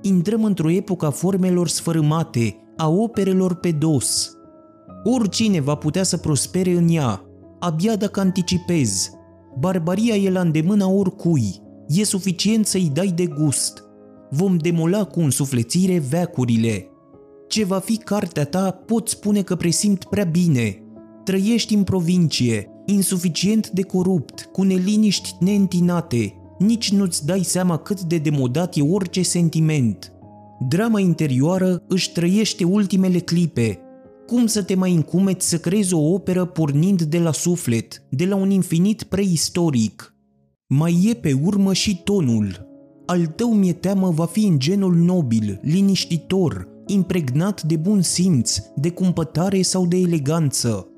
Intrăm 0.03 0.45
într-o 0.45 0.71
epocă 0.71 1.07
a 1.07 1.11
formelor 1.11 1.69
sfărâmate, 1.69 2.57
a 2.77 2.89
operelor 2.89 3.55
pe 3.55 3.71
dos. 3.71 4.31
Oricine 5.05 5.61
va 5.61 5.75
putea 5.75 6.03
să 6.03 6.17
prospere 6.17 6.71
în 6.71 6.89
ea, 6.89 7.25
abia 7.59 7.97
dacă 7.97 8.21
anticipezi, 8.21 9.11
Barbaria 9.59 10.15
e 10.15 10.31
la 10.31 10.41
îndemâna 10.41 10.89
oricui, 10.89 11.61
e 11.89 12.05
suficient 12.05 12.67
să-i 12.67 12.91
dai 12.93 13.13
de 13.15 13.27
gust. 13.27 13.85
Vom 14.31 14.57
demola 14.57 15.05
cu 15.05 15.21
însuflețire 15.21 15.99
veacurile. 15.99 16.91
Ce 17.49 17.65
va 17.65 17.79
fi 17.79 17.97
cartea 17.97 18.45
ta, 18.45 18.71
pot 18.71 19.09
spune 19.09 19.43
că 19.43 19.57
presimt 19.57 20.05
prea 20.05 20.25
bine. 20.25 20.83
Trăiești 21.25 21.75
în 21.75 21.83
provincie, 21.83 22.71
insuficient 22.87 23.71
de 23.71 23.83
corupt, 23.83 24.49
cu 24.53 24.63
neliniști 24.63 25.35
neîntinate, 25.41 26.35
nici 26.59 26.93
nu-ți 26.93 27.27
dai 27.27 27.43
seama 27.43 27.77
cât 27.77 28.01
de 28.01 28.19
demodat 28.19 28.77
e 28.77 28.83
orice 28.83 29.23
sentiment. 29.23 30.13
Drama 30.69 31.01
interioară 31.01 31.83
își 31.89 32.13
trăiește 32.13 32.65
ultimele 32.65 33.19
clipe, 33.19 33.79
cum 34.27 34.47
să 34.47 34.63
te 34.63 34.75
mai 34.75 34.95
încumeți 34.95 35.49
să 35.49 35.59
creezi 35.59 35.95
o 35.95 36.13
operă 36.13 36.45
pornind 36.45 37.03
de 37.03 37.19
la 37.19 37.33
suflet, 37.33 38.03
de 38.11 38.25
la 38.27 38.35
un 38.35 38.51
infinit 38.51 39.03
preistoric? 39.03 40.15
Mai 40.69 41.07
e 41.11 41.15
pe 41.15 41.33
urmă 41.33 41.73
și 41.73 42.01
tonul. 42.05 42.67
Al 43.07 43.27
tău 43.27 43.55
mi-e 43.55 43.73
teamă 43.73 44.11
va 44.11 44.27
fi 44.27 44.47
în 44.47 44.59
genul 44.59 44.95
nobil, 44.95 45.61
liniștitor, 45.63 46.69
impregnat 46.87 47.63
de 47.63 47.77
bun 47.77 48.03
simț, 48.03 48.59
de 48.77 48.91
cumpătare 48.91 49.63
sau 49.63 49.87
de 49.87 49.97
eleganță. 49.97 50.89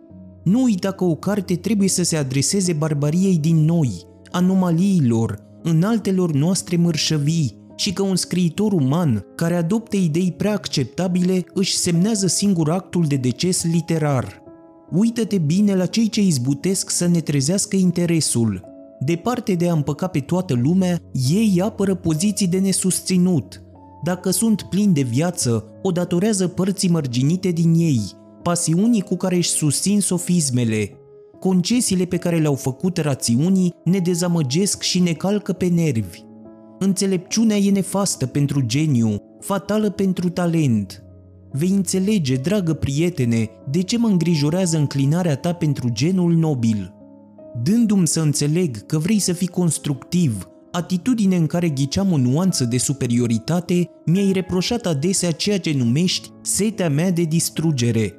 Nu 0.45 0.63
uita 0.63 0.91
că 0.91 1.05
o 1.05 1.15
carte 1.15 1.57
trebuie 1.57 1.89
să 1.89 2.03
se 2.03 2.17
adreseze 2.17 2.73
barbariei 2.73 3.39
din 3.39 3.57
noi, 3.57 4.07
anomaliilor, 4.31 5.47
în 5.63 5.83
altelor 5.83 6.33
noastre 6.33 6.77
mărșăvii, 6.77 7.58
și 7.79 7.93
că 7.93 8.03
un 8.03 8.17
scriitor 8.17 8.73
uman 8.73 9.25
care 9.35 9.55
adoptă 9.55 9.97
idei 9.97 10.35
prea 10.37 10.53
acceptabile 10.53 11.45
își 11.55 11.77
semnează 11.77 12.27
singur 12.27 12.71
actul 12.71 13.05
de 13.05 13.17
deces 13.17 13.65
literar. 13.65 14.43
Uită-te 14.91 15.39
bine 15.39 15.75
la 15.75 15.87
cei 15.87 16.09
ce 16.09 16.21
izbutesc 16.21 16.91
să 16.91 17.07
ne 17.07 17.21
trezească 17.21 17.77
interesul. 17.77 18.65
Departe 19.01 19.55
de 19.55 19.69
a 19.69 19.73
împăca 19.73 20.07
pe 20.07 20.21
toată 20.21 20.55
lumea, 20.55 20.99
ei 21.31 21.61
apără 21.65 21.95
poziții 21.95 22.47
de 22.47 22.59
nesusținut. 22.59 23.63
Dacă 24.05 24.31
sunt 24.31 24.63
plini 24.63 24.95
de 24.95 25.03
viață, 25.03 25.65
o 25.83 25.91
datorează 25.91 26.49
părții 26.49 26.89
mărginite 26.89 27.51
din 27.51 27.75
ei, 27.75 28.01
pasiunii 28.43 29.03
cu 29.03 29.17
care 29.17 29.37
își 29.37 29.51
susțin 29.51 30.01
sofismele. 30.01 30.91
Concesiile 31.41 32.05
pe 32.05 32.17
care 32.17 32.39
le-au 32.39 32.55
făcut 32.55 32.97
rațiunii 32.97 33.75
ne 33.85 33.99
dezamăgesc 33.99 34.83
și 34.83 35.01
ne 35.01 35.13
calcă 35.13 35.53
pe 35.53 35.67
nervi. 35.67 36.27
Înțelepciunea 36.79 37.57
e 37.57 37.71
nefastă 37.71 38.27
pentru 38.27 38.61
geniu, 38.61 39.23
fatală 39.41 39.91
pentru 39.91 40.29
talent. 40.29 41.03
Vei 41.53 41.71
înțelege, 41.71 42.37
dragă 42.37 42.73
prietene, 42.73 43.51
de 43.71 43.83
ce 43.83 43.99
mă 43.99 44.09
îngrijorează 44.09 44.77
înclinarea 44.77 45.37
ta 45.37 45.53
pentru 45.53 45.89
genul 45.93 46.33
nobil. 46.33 46.93
Dându-mi 47.63 48.07
să 48.07 48.21
înțeleg 48.21 48.87
că 48.87 48.99
vrei 48.99 49.19
să 49.19 49.33
fii 49.33 49.47
constructiv, 49.47 50.49
atitudine 50.73 51.37
în 51.37 51.47
care 51.47 51.69
ghiceam 51.69 52.13
o 52.13 52.17
nuanță 52.17 52.65
de 52.65 52.79
superioritate, 52.79 53.91
mi-ai 54.05 54.33
reproșat 54.33 54.87
adesea 54.87 55.31
ceea 55.31 55.59
ce 55.59 55.73
numești 55.73 56.31
setea 56.43 56.89
mea 56.89 57.11
de 57.11 57.23
distrugere. 57.23 58.15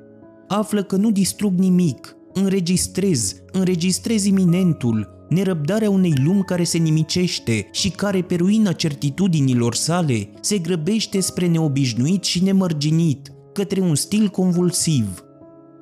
Află 0.47 0.83
că 0.83 0.95
nu 0.95 1.11
distrug 1.11 1.59
nimic, 1.59 2.15
înregistrez, 2.33 3.35
înregistrez 3.51 4.25
iminentul, 4.25 5.18
nerăbdarea 5.29 5.89
unei 5.89 6.13
lumi 6.23 6.43
care 6.43 6.63
se 6.63 6.77
nimicește 6.77 7.67
și 7.71 7.89
care, 7.89 8.21
pe 8.21 8.35
ruina 8.35 8.71
certitudinilor 8.71 9.75
sale, 9.75 10.29
se 10.41 10.57
grăbește 10.57 11.19
spre 11.19 11.47
neobișnuit 11.47 12.23
și 12.23 12.43
nemărginit, 12.43 13.31
către 13.53 13.81
un 13.81 13.95
stil 13.95 14.27
convulsiv. 14.27 15.23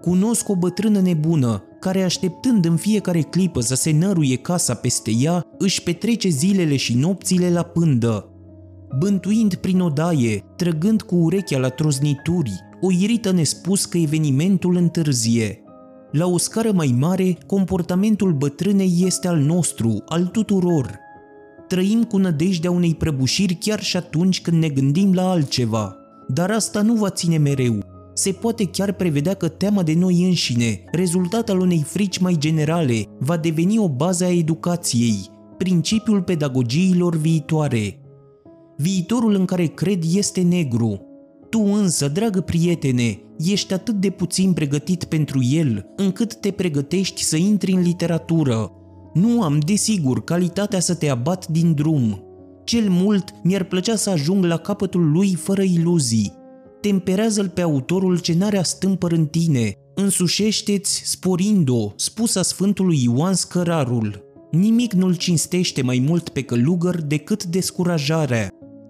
Cunosc 0.02 0.50
o 0.50 0.56
bătrână 0.56 1.00
nebună, 1.00 1.64
care 1.80 2.04
așteptând 2.04 2.66
în 2.66 2.76
fiecare 2.76 3.22
clipă 3.22 3.60
să 3.60 3.76
se 3.76 3.92
năruie 3.92 4.36
casa 4.36 4.74
peste 4.74 5.12
ea, 5.20 5.46
își 5.58 5.84
petrece 5.84 6.30
zilele 6.30 6.76
și 6.76 6.96
nopțile 6.96 7.50
la 7.50 7.62
pândă. 7.62 8.32
Bântuind 9.00 9.56
prin 9.56 9.80
odaie, 9.80 10.44
trăgând 10.56 11.02
cu 11.02 11.16
urechea 11.16 11.58
la 11.58 11.70
troznituri, 11.70 12.52
o 12.82 12.92
irită 12.92 13.32
nespus 13.32 13.86
că 13.86 13.98
evenimentul 13.98 14.76
întârzie. 14.76 15.62
La 16.12 16.26
o 16.26 16.38
scară 16.38 16.72
mai 16.72 16.96
mare, 17.00 17.38
comportamentul 17.46 18.34
bătrânei 18.34 18.94
este 19.06 19.28
al 19.28 19.40
nostru, 19.40 20.04
al 20.06 20.26
tuturor. 20.26 21.00
Trăim 21.68 22.04
cu 22.04 22.18
nădejdea 22.18 22.72
unei 22.72 22.96
prăbușiri 22.96 23.54
chiar 23.54 23.80
și 23.80 23.98
atunci 23.98 24.42
când 24.42 24.62
ne 24.62 24.70
gândim 24.70 25.14
la 25.14 25.30
altceva. 25.30 25.96
Dar 26.28 26.52
asta 26.52 26.82
nu 26.82 26.94
va 26.94 27.10
ține 27.10 27.38
mereu. 27.38 27.84
Se 28.14 28.32
poate 28.32 28.66
chiar 28.66 28.92
prevedea 28.92 29.34
că 29.34 29.48
teama 29.48 29.84
de 29.84 29.94
noi 29.94 30.24
înșine, 30.24 30.84
rezultat 30.92 31.50
al 31.50 31.60
unei 31.60 31.84
frici 31.88 32.18
mai 32.18 32.36
generale, 32.38 33.04
va 33.20 33.38
deveni 33.38 33.78
o 33.78 33.90
bază 33.90 34.24
a 34.24 34.32
educației, 34.32 35.30
principiul 35.58 36.22
pedagogiilor 36.22 37.16
viitoare. 37.16 38.00
Viitorul 38.78 39.34
în 39.34 39.46
care 39.46 39.66
cred 39.66 40.04
este 40.14 40.42
negru, 40.42 41.07
tu 41.50 41.60
însă, 41.60 42.08
dragă 42.08 42.42
prietene, 42.42 43.20
ești 43.38 43.74
atât 43.74 43.96
de 43.96 44.10
puțin 44.10 44.54
pregătit 44.54 45.04
pentru 45.04 45.44
el, 45.44 45.86
încât 45.96 46.36
te 46.36 46.52
pregătești 46.52 47.24
să 47.24 47.38
intri 47.38 47.72
în 47.72 47.82
literatură. 47.82 48.72
Nu 49.14 49.42
am, 49.42 49.60
desigur, 49.60 50.24
calitatea 50.24 50.80
să 50.80 50.96
te 50.96 51.10
abat 51.10 51.48
din 51.48 51.74
drum. 51.74 52.22
Cel 52.64 52.90
mult 52.90 53.34
mi-ar 53.44 53.64
plăcea 53.64 53.96
să 53.96 54.10
ajung 54.10 54.46
la 54.46 54.58
capătul 54.58 55.12
lui 55.12 55.36
fără 55.36 55.62
iluzii. 55.62 56.34
Temperează-l 56.82 57.50
pe 57.50 57.62
autorul 57.62 58.20
ce 58.20 58.34
n-are 58.34 58.58
astâmpăr 58.58 59.12
în 59.12 59.26
tine, 59.26 59.74
însușește-ți 59.96 61.02
sporind-o, 61.06 61.92
spusa 61.96 62.42
Sfântului 62.42 63.04
Ioan 63.04 63.34
Scărarul. 63.34 64.26
Nimic 64.52 64.94
nu-l 64.94 65.16
cinstește 65.16 65.82
mai 65.82 66.04
mult 66.08 66.30
pe 66.30 66.42
călugăr 66.42 67.02
decât 67.02 67.44
descurajarea. 67.44 68.50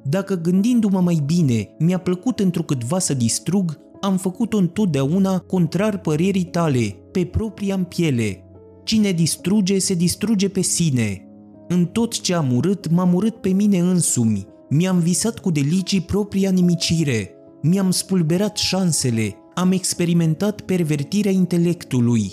Dacă 0.09 0.35
gândindu-mă 0.35 1.01
mai 1.01 1.21
bine, 1.25 1.69
mi-a 1.79 1.97
plăcut 1.97 2.39
întrucâtva 2.39 2.99
să 2.99 3.13
distrug, 3.13 3.79
am 4.01 4.17
făcut-o 4.17 4.57
întotdeauna 4.57 5.39
contrar 5.39 5.97
părerii 5.97 6.43
tale, 6.43 6.95
pe 7.11 7.25
propria 7.25 7.75
în 7.75 7.83
piele. 7.83 8.43
Cine 8.83 9.11
distruge, 9.11 9.79
se 9.79 9.93
distruge 9.93 10.49
pe 10.49 10.61
sine. 10.61 11.21
În 11.67 11.85
tot 11.85 12.21
ce 12.21 12.33
am 12.33 12.55
urât, 12.55 12.89
m-am 12.89 13.13
urât 13.13 13.35
pe 13.35 13.49
mine 13.49 13.79
însumi. 13.79 14.47
Mi-am 14.69 14.99
visat 14.99 15.39
cu 15.39 15.51
delicii 15.51 16.01
propria 16.01 16.49
nimicire. 16.49 17.31
Mi-am 17.61 17.91
spulberat 17.91 18.57
șansele. 18.57 19.35
Am 19.53 19.71
experimentat 19.71 20.61
pervertirea 20.61 21.31
intelectului. 21.31 22.31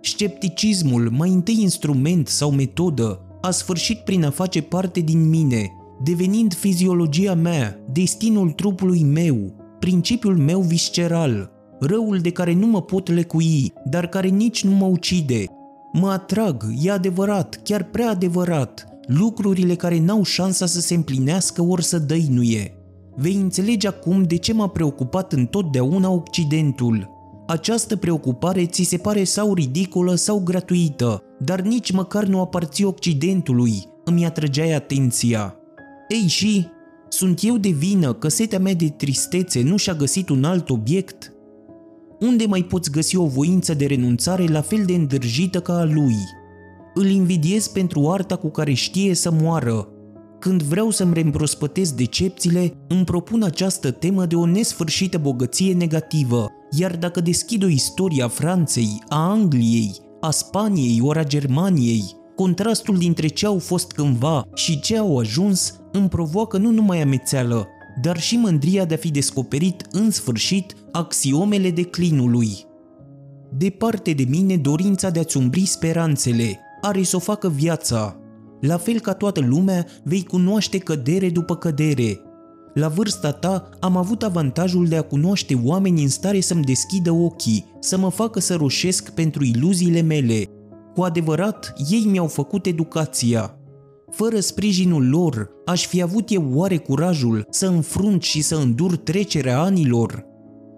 Scepticismul, 0.00 1.10
mai 1.10 1.30
întâi 1.30 1.58
instrument 1.60 2.28
sau 2.28 2.50
metodă, 2.50 3.20
a 3.40 3.50
sfârșit 3.50 3.98
prin 3.98 4.24
a 4.24 4.30
face 4.30 4.62
parte 4.62 5.00
din 5.00 5.28
mine, 5.28 5.70
devenind 6.02 6.54
fiziologia 6.54 7.34
mea, 7.34 7.78
destinul 7.92 8.50
trupului 8.50 9.02
meu, 9.02 9.36
principiul 9.78 10.36
meu 10.36 10.60
visceral, 10.60 11.50
răul 11.80 12.18
de 12.18 12.30
care 12.30 12.54
nu 12.54 12.66
mă 12.66 12.82
pot 12.82 13.08
lecui, 13.08 13.72
dar 13.84 14.06
care 14.06 14.28
nici 14.28 14.64
nu 14.64 14.70
mă 14.70 14.86
ucide. 14.86 15.44
Mă 15.92 16.08
atrag, 16.08 16.64
e 16.82 16.90
adevărat, 16.90 17.60
chiar 17.64 17.84
prea 17.84 18.10
adevărat, 18.10 18.86
lucrurile 19.06 19.74
care 19.74 20.00
n-au 20.00 20.22
șansa 20.22 20.66
să 20.66 20.80
se 20.80 20.94
împlinească 20.94 21.62
ori 21.62 21.84
să 21.84 21.98
dăinuie. 21.98 22.74
Vei 23.16 23.34
înțelege 23.34 23.86
acum 23.86 24.22
de 24.22 24.36
ce 24.36 24.52
m-a 24.52 24.68
preocupat 24.68 25.32
întotdeauna 25.32 26.10
Occidentul. 26.10 27.10
Această 27.46 27.96
preocupare 27.96 28.66
ți 28.66 28.82
se 28.82 28.96
pare 28.96 29.24
sau 29.24 29.54
ridicolă 29.54 30.14
sau 30.14 30.40
gratuită, 30.44 31.22
dar 31.38 31.60
nici 31.60 31.92
măcar 31.92 32.24
nu 32.24 32.40
aparții 32.40 32.84
Occidentului, 32.84 33.84
îmi 34.04 34.26
atrăgeai 34.26 34.72
atenția. 34.72 35.59
Ei 36.10 36.26
și, 36.26 36.66
sunt 37.08 37.40
eu 37.42 37.56
de 37.56 37.68
vină 37.68 38.12
că 38.12 38.28
setea 38.28 38.58
mea 38.58 38.74
de 38.74 38.88
tristețe 38.88 39.62
nu 39.62 39.76
și-a 39.76 39.94
găsit 39.94 40.28
un 40.28 40.44
alt 40.44 40.70
obiect? 40.70 41.32
Unde 42.20 42.46
mai 42.46 42.62
poți 42.62 42.90
găsi 42.90 43.16
o 43.16 43.26
voință 43.26 43.74
de 43.74 43.86
renunțare 43.86 44.46
la 44.46 44.60
fel 44.60 44.84
de 44.84 44.92
îndrăjită 44.92 45.60
ca 45.60 45.78
a 45.78 45.84
lui? 45.84 46.16
Îl 46.94 47.06
invidiez 47.06 47.68
pentru 47.68 48.10
arta 48.10 48.36
cu 48.36 48.48
care 48.48 48.72
știe 48.72 49.14
să 49.14 49.30
moară. 49.30 49.88
Când 50.38 50.62
vreau 50.62 50.90
să-mi 50.90 51.14
reîmprospătez 51.14 51.92
decepțiile, 51.92 52.72
îmi 52.88 53.04
propun 53.04 53.42
această 53.42 53.90
temă 53.90 54.26
de 54.26 54.34
o 54.34 54.46
nesfârșită 54.46 55.18
bogăție 55.18 55.74
negativă, 55.74 56.50
iar 56.70 56.96
dacă 56.96 57.20
deschid 57.20 57.62
o 57.62 57.68
istorie 57.68 58.22
a 58.22 58.28
Franței, 58.28 59.02
a 59.08 59.30
Angliei, 59.30 60.00
a 60.20 60.30
Spaniei 60.30 61.00
ori 61.02 61.18
a 61.18 61.24
Germaniei, 61.24 62.19
contrastul 62.40 62.96
dintre 62.96 63.26
ce 63.26 63.46
au 63.46 63.58
fost 63.58 63.92
cândva 63.92 64.48
și 64.54 64.80
ce 64.80 64.98
au 64.98 65.18
ajuns 65.18 65.80
îmi 65.92 66.08
provoacă 66.08 66.58
nu 66.58 66.70
numai 66.70 67.00
amețeală, 67.00 67.68
dar 68.02 68.20
și 68.20 68.36
mândria 68.36 68.84
de 68.84 68.94
a 68.94 68.96
fi 68.96 69.10
descoperit 69.10 69.86
în 69.90 70.10
sfârșit 70.10 70.74
axiomele 70.92 71.70
declinului. 71.70 72.48
Departe 73.56 74.12
de 74.12 74.24
mine 74.28 74.56
dorința 74.56 75.10
de 75.10 75.18
a-ți 75.18 75.36
umbri 75.36 75.66
speranțele, 75.66 76.58
are 76.80 77.02
să 77.02 77.16
o 77.16 77.18
facă 77.18 77.48
viața. 77.48 78.16
La 78.60 78.76
fel 78.76 79.00
ca 79.00 79.12
toată 79.12 79.40
lumea, 79.40 79.86
vei 80.04 80.24
cunoaște 80.24 80.78
cădere 80.78 81.30
după 81.30 81.56
cădere. 81.56 82.20
La 82.74 82.88
vârsta 82.88 83.32
ta 83.32 83.68
am 83.80 83.96
avut 83.96 84.22
avantajul 84.22 84.86
de 84.86 84.96
a 84.96 85.02
cunoaște 85.02 85.60
oameni 85.64 86.02
în 86.02 86.08
stare 86.08 86.40
să-mi 86.40 86.64
deschidă 86.64 87.10
ochii, 87.10 87.64
să 87.80 87.98
mă 87.98 88.10
facă 88.10 88.40
să 88.40 88.54
roșesc 88.54 89.10
pentru 89.10 89.44
iluziile 89.44 90.00
mele. 90.00 90.44
Cu 90.94 91.02
adevărat, 91.02 91.72
ei 91.90 92.04
mi-au 92.06 92.26
făcut 92.26 92.66
educația. 92.66 93.54
Fără 94.10 94.40
sprijinul 94.40 95.08
lor, 95.08 95.50
aș 95.64 95.86
fi 95.86 96.02
avut 96.02 96.30
eu 96.30 96.50
oare 96.52 96.76
curajul 96.76 97.46
să 97.50 97.66
înfrunt 97.66 98.22
și 98.22 98.42
să 98.42 98.56
îndur 98.56 98.96
trecerea 98.96 99.60
anilor? 99.60 100.24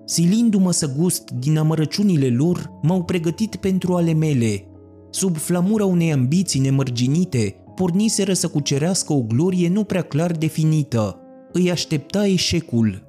Silindu-mă 0.05 0.73
să 0.73 0.95
gust 0.99 1.31
din 1.31 1.59
amărăciunile 1.59 2.29
lor, 2.29 2.71
m-au 2.83 3.03
pregătit 3.03 3.57
pentru 3.57 3.95
ale 3.95 4.13
mele. 4.13 4.67
Sub 5.11 5.37
flamura 5.37 5.85
unei 5.85 6.13
ambiții 6.13 6.61
nemărginite, 6.61 7.57
porniseră 7.75 8.33
să 8.33 8.49
cucerească 8.49 9.13
o 9.13 9.21
glorie 9.21 9.69
nu 9.69 9.85
prea 9.85 10.03
clar 10.03 10.31
definită. 10.33 11.17
Îi 11.53 11.71
aștepta 11.71 12.27
eșecul. 12.27 13.03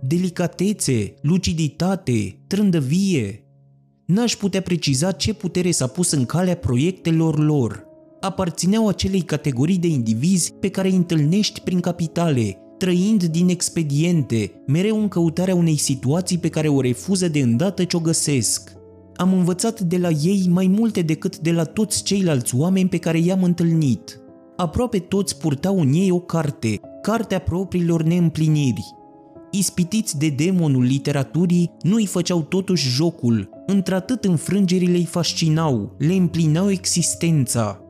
Delicatețe, 0.00 1.14
luciditate, 1.20 2.44
trândăvie. 2.46 3.47
N-aș 4.08 4.36
putea 4.36 4.62
preciza 4.62 5.12
ce 5.12 5.34
putere 5.34 5.70
s-a 5.70 5.86
pus 5.86 6.10
în 6.10 6.24
calea 6.26 6.56
proiectelor 6.56 7.38
lor– 7.38 7.86
aparțineau 8.20 8.88
acelei 8.88 9.20
categorii 9.20 9.78
de 9.78 9.86
indivizi 9.86 10.52
pe 10.52 10.68
care 10.68 10.88
îi 10.88 10.96
întâlnești 10.96 11.60
prin 11.60 11.80
capitale, 11.80 12.58
trăind 12.78 13.24
din 13.24 13.48
expediente, 13.48 14.52
mereu 14.66 15.00
în 15.00 15.08
căutarea 15.08 15.54
unei 15.54 15.76
situații 15.76 16.38
pe 16.38 16.48
care 16.48 16.68
o 16.68 16.80
refuză 16.80 17.28
de 17.28 17.40
îndată 17.40 17.84
ce 17.84 17.96
o 17.96 18.00
găsesc. 18.00 18.72
Am 19.16 19.32
învățat 19.32 19.80
de 19.80 19.98
la 19.98 20.08
ei 20.08 20.46
mai 20.50 20.66
multe 20.66 21.02
decât 21.02 21.38
de 21.38 21.52
la 21.52 21.64
toți 21.64 22.02
ceilalți 22.02 22.56
oameni 22.56 22.88
pe 22.88 22.98
care 22.98 23.18
i-am 23.18 23.42
întâlnit. 23.42 24.20
Aproape 24.56 24.98
toți 24.98 25.38
purtau 25.38 25.80
în 25.80 25.92
ei 25.92 26.10
o 26.10 26.20
carte, 26.20 26.80
cartea 27.02 27.38
propriilor 27.38 28.02
neîmpliniri. 28.02 28.97
Ispitiți 29.50 30.18
de 30.18 30.28
demonul 30.28 30.82
literaturii, 30.82 31.70
nu 31.82 31.94
îi 31.94 32.06
făceau 32.06 32.42
totuși 32.42 32.88
jocul, 32.88 33.48
într-atât 33.66 34.24
înfrângerile 34.24 34.96
îi 34.96 35.04
fascinau, 35.04 35.94
le 35.98 36.14
împlinau 36.14 36.70
existența. 36.70 37.80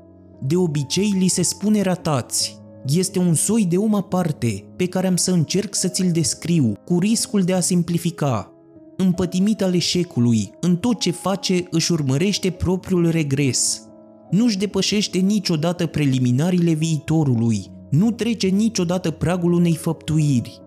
De 0.42 0.57
obicei 0.57 1.14
li 1.18 1.29
se 1.29 1.42
spune 1.42 1.83
ratați. 1.83 2.57
Este 2.87 3.18
un 3.18 3.35
soi 3.35 3.64
de 3.64 3.77
om 3.77 3.94
aparte 3.94 4.64
pe 4.77 4.87
care 4.87 5.07
am 5.07 5.16
să 5.16 5.31
încerc 5.31 5.75
să 5.75 5.88
ți-l 5.88 6.11
descriu, 6.12 6.73
cu 6.85 6.99
riscul 6.99 7.42
de 7.42 7.53
a 7.53 7.61
simplifica. 7.61 8.53
Împătimit 8.97 9.62
al 9.62 9.75
eșecului, 9.75 10.51
în 10.61 10.77
tot 10.77 10.99
ce 10.99 11.11
face 11.11 11.64
își 11.71 11.92
urmărește 11.92 12.51
propriul 12.51 13.11
regres. 13.11 13.83
Nu-și 14.31 14.59
depășește 14.59 15.18
niciodată 15.18 15.87
preliminariile 15.87 16.73
viitorului, 16.73 17.66
nu 17.90 18.11
trece 18.11 18.47
niciodată 18.47 19.11
pragul 19.11 19.53
unei 19.53 19.75
făptuiri. 19.75 20.61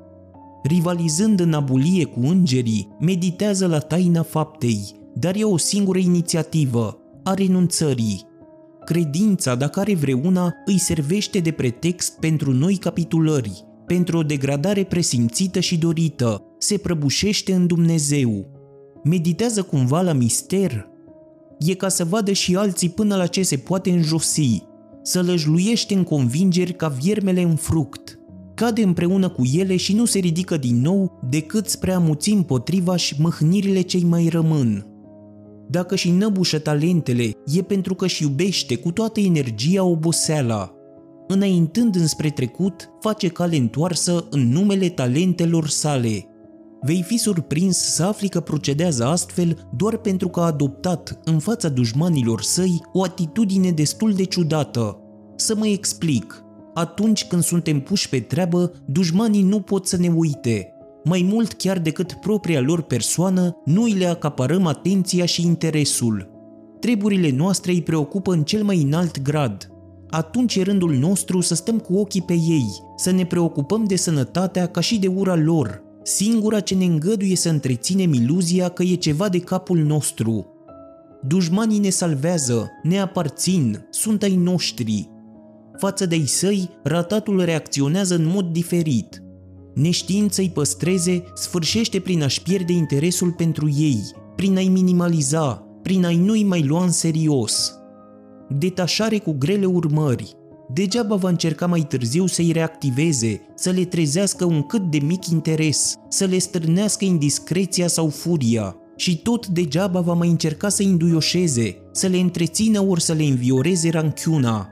Rivalizând 0.64 1.40
în 1.40 1.54
abulie 1.54 2.06
cu 2.06 2.20
îngerii, 2.20 2.88
meditează 3.00 3.68
la 3.68 3.80
taina 3.80 4.22
faptei, 4.22 4.96
dar 5.14 5.36
e 5.36 5.44
o 5.44 5.58
singură 5.58 5.98
inițiativă, 5.98 6.98
a 7.24 7.34
renunțării, 7.34 8.30
Credința, 8.86 9.56
dacă 9.56 9.80
are 9.80 9.96
vreuna, 9.96 10.54
îi 10.66 10.78
servește 10.78 11.40
de 11.40 11.52
pretext 11.52 12.20
pentru 12.20 12.54
noi 12.54 12.76
capitulări, 12.76 13.66
pentru 13.86 14.18
o 14.18 14.24
degradare 14.24 14.84
presimțită 14.84 15.60
și 15.60 15.78
dorită, 15.78 16.44
se 16.58 16.78
prăbușește 16.78 17.54
în 17.54 17.68
Dumnezeu. 17.68 18.46
Meditează 19.04 19.64
cumva 19.64 20.02
la 20.02 20.14
mister? 20.14 20.88
E 21.60 21.74
ca 21.74 21.88
să 21.88 22.06
vadă 22.06 22.32
și 22.32 22.56
alții 22.56 22.90
până 22.90 23.16
la 23.16 23.28
ce 23.28 23.44
se 23.44 23.58
poate 23.58 23.92
înjosi, 23.92 24.64
să 25.02 25.22
lăjluiește 25.22 25.94
în 25.94 26.04
convingeri 26.04 26.74
ca 26.74 26.88
viermele 26.88 27.42
în 27.42 27.56
fruct. 27.56 28.20
Cade 28.62 28.84
împreună 28.84 29.30
cu 29.30 29.42
ele 29.54 29.76
și 29.76 29.96
nu 29.96 30.06
se 30.06 30.20
ridică 30.20 30.58
din 30.58 30.82
nou 30.82 31.20
decât 31.30 31.68
spre 31.68 31.92
a 31.92 32.00
muți 32.00 32.32
împotriva 32.32 32.96
și 32.96 33.16
mâhnirile 33.20 33.82
cei 33.82 34.04
mai 34.04 34.28
rămân. 34.28 34.86
Dacă 35.70 35.96
și 35.96 36.12
năbușă 36.12 36.60
talentele, 36.60 37.32
e 37.46 37.62
pentru 37.62 37.96
că 37.96 38.08
și 38.08 38.24
iubește 38.24 38.76
cu 38.76 38.92
toată 38.92 39.20
energia 39.20 39.84
oboseala. 39.84 40.74
Înaintând 41.28 41.96
înspre 41.96 42.30
trecut, 42.30 42.90
face 43.00 43.28
cale 43.28 43.58
întoarsă 43.58 44.28
în 44.30 44.52
numele 44.52 44.90
talentelor 44.90 45.68
sale. 45.68 46.26
Vei 46.82 47.04
fi 47.04 47.18
surprins 47.18 47.78
să 47.78 48.04
afli 48.04 48.30
că 48.30 48.40
procedează 48.40 49.06
astfel 49.06 49.70
doar 49.76 49.98
pentru 49.98 50.28
că 50.28 50.40
a 50.40 50.46
adoptat, 50.46 51.20
în 51.24 51.40
fața 51.40 51.70
dușmanilor 51.70 52.42
săi, 52.42 52.82
o 52.94 53.04
atitudine 53.04 53.72
destul 53.72 54.14
de 54.14 54.24
ciudată. 54.24 54.98
Să 55.36 55.56
mă 55.56 55.68
explic. 55.68 56.46
Atunci 56.74 57.26
când 57.26 57.44
suntem 57.44 57.80
puși 57.80 58.10
pe 58.10 58.20
treabă, 58.20 58.72
dușmanii 58.86 59.44
nu 59.44 59.62
pot 59.62 59.88
să 59.88 59.98
ne 59.98 60.08
uite, 60.08 60.72
mai 61.04 61.30
mult 61.32 61.54
chiar 61.54 61.80
decât 61.80 62.14
propria 62.14 62.60
lor 62.60 62.82
persoană, 62.82 63.62
noi 63.66 63.92
le 63.92 64.06
acaparăm 64.06 64.66
atenția 64.66 65.26
și 65.26 65.46
interesul. 65.46 66.30
Treburile 66.80 67.32
noastre 67.32 67.72
îi 67.72 67.82
preocupă 67.82 68.34
în 68.34 68.44
cel 68.44 68.64
mai 68.64 68.82
înalt 68.82 69.22
grad. 69.22 69.72
Atunci 70.10 70.56
e 70.56 70.64
rândul 70.64 70.94
nostru 70.94 71.42
să 71.42 71.56
stăm 71.56 71.80
cu 71.80 71.98
ochii 71.98 72.22
pe 72.22 72.34
ei, 72.34 72.66
să 72.96 73.12
ne 73.12 73.26
preocupăm 73.26 73.84
de 73.84 73.96
sănătatea 73.96 74.66
ca 74.66 74.82
și 74.82 75.00
de 75.00 75.08
ura 75.08 75.36
lor, 75.36 75.84
singura 76.04 76.60
ce 76.60 76.76
ne 76.76 76.86
îngăduie 76.86 77.36
să 77.36 77.50
întreținem 77.50 78.14
iluzia 78.14 78.70
că 78.70 78.84
e 78.84 78.96
ceva 78.96 79.30
de 79.30 79.40
capul 79.40 79.78
nostru. 79.78 80.46
Dușmanii 81.28 81.80
ne 81.80 81.90
salvează, 81.90 82.70
ne 82.84 83.00
aparțin, 83.00 83.88
sunt 83.90 84.24
ai 84.24 84.36
noștri. 84.36 85.11
Față 85.82 86.06
de 86.06 86.16
ei 86.16 86.28
săi, 86.28 86.70
ratatul 86.84 87.44
reacționează 87.44 88.16
în 88.16 88.26
mod 88.26 88.46
diferit– 88.46 89.16
Neștiința 89.74 90.42
îi 90.42 90.50
păstreze 90.50 91.24
sfârșește 91.34 92.00
prin 92.00 92.24
a-și 92.24 92.42
pierde 92.42 92.72
interesul 92.72 93.32
pentru 93.32 93.70
ei, 93.78 94.02
prin 94.36 94.58
a-i 94.58 94.68
minimaliza, 94.68 95.68
prin 95.82 96.06
a-i 96.06 96.18
nu-i 96.18 96.44
mai 96.44 96.64
lua 96.64 96.84
în 96.84 96.92
serios. 96.92 97.76
Detașare 98.50 99.18
cu 99.18 99.36
grele 99.40 99.66
urmări. 99.66 100.34
degeaba 100.74 101.16
va 101.16 101.30
încerca 101.30 101.66
mai 101.66 101.82
târziu 101.82 102.26
să-i 102.26 102.52
reactiveze, 102.52 103.42
să 103.56 103.70
le 103.70 103.86
trezească 103.86 104.46
un 104.46 104.62
cât 104.62 104.82
de 104.82 104.98
mic 104.98 105.28
interes, 105.28 105.96
să 106.10 106.26
le 106.26 106.38
strânească 106.38 107.06
indiscreția 107.06 107.88
sau 107.88 108.10
furia, 108.10 108.76
și 108.96 109.22
tot 109.22 109.48
degeaba 109.48 110.00
va 110.00 110.14
mai 110.14 110.30
încerca 110.30 110.70
să-i 110.70 110.86
înduioșeze, 110.86 111.78
să 111.92 112.08
le 112.08 112.18
întrețină 112.18 112.82
ori 112.82 113.02
să 113.02 113.14
le 113.14 113.24
învioreze 113.24 113.90
ranchiuna. 113.90 114.70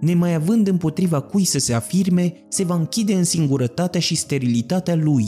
Nemai 0.00 0.34
având 0.34 0.68
împotriva 0.68 1.20
cui 1.20 1.44
să 1.44 1.58
se 1.58 1.74
afirme, 1.74 2.32
se 2.48 2.64
va 2.64 2.74
închide 2.74 3.14
în 3.14 3.24
singurătatea 3.24 4.00
și 4.00 4.14
sterilitatea 4.14 4.94
lui. 4.94 5.26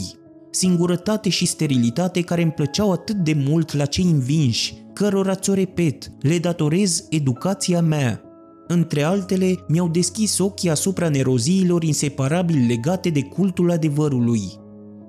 Singurătate 0.51 1.29
și 1.29 1.45
sterilitate 1.45 2.21
care 2.21 2.41
îmi 2.41 2.51
plăceau 2.51 2.91
atât 2.91 3.15
de 3.15 3.33
mult 3.47 3.73
la 3.73 3.85
cei 3.85 4.03
învinși, 4.03 4.73
cărora 4.93 5.35
ți-o 5.35 5.53
repet, 5.53 6.11
le 6.21 6.37
datorez 6.37 7.05
educația 7.09 7.81
mea. 7.81 8.21
Între 8.67 9.03
altele, 9.03 9.55
mi-au 9.67 9.87
deschis 9.87 10.37
ochii 10.37 10.69
asupra 10.69 11.09
neroziilor 11.09 11.83
inseparabil 11.83 12.65
legate 12.67 13.09
de 13.09 13.21
cultul 13.21 13.71
adevărului. 13.71 14.41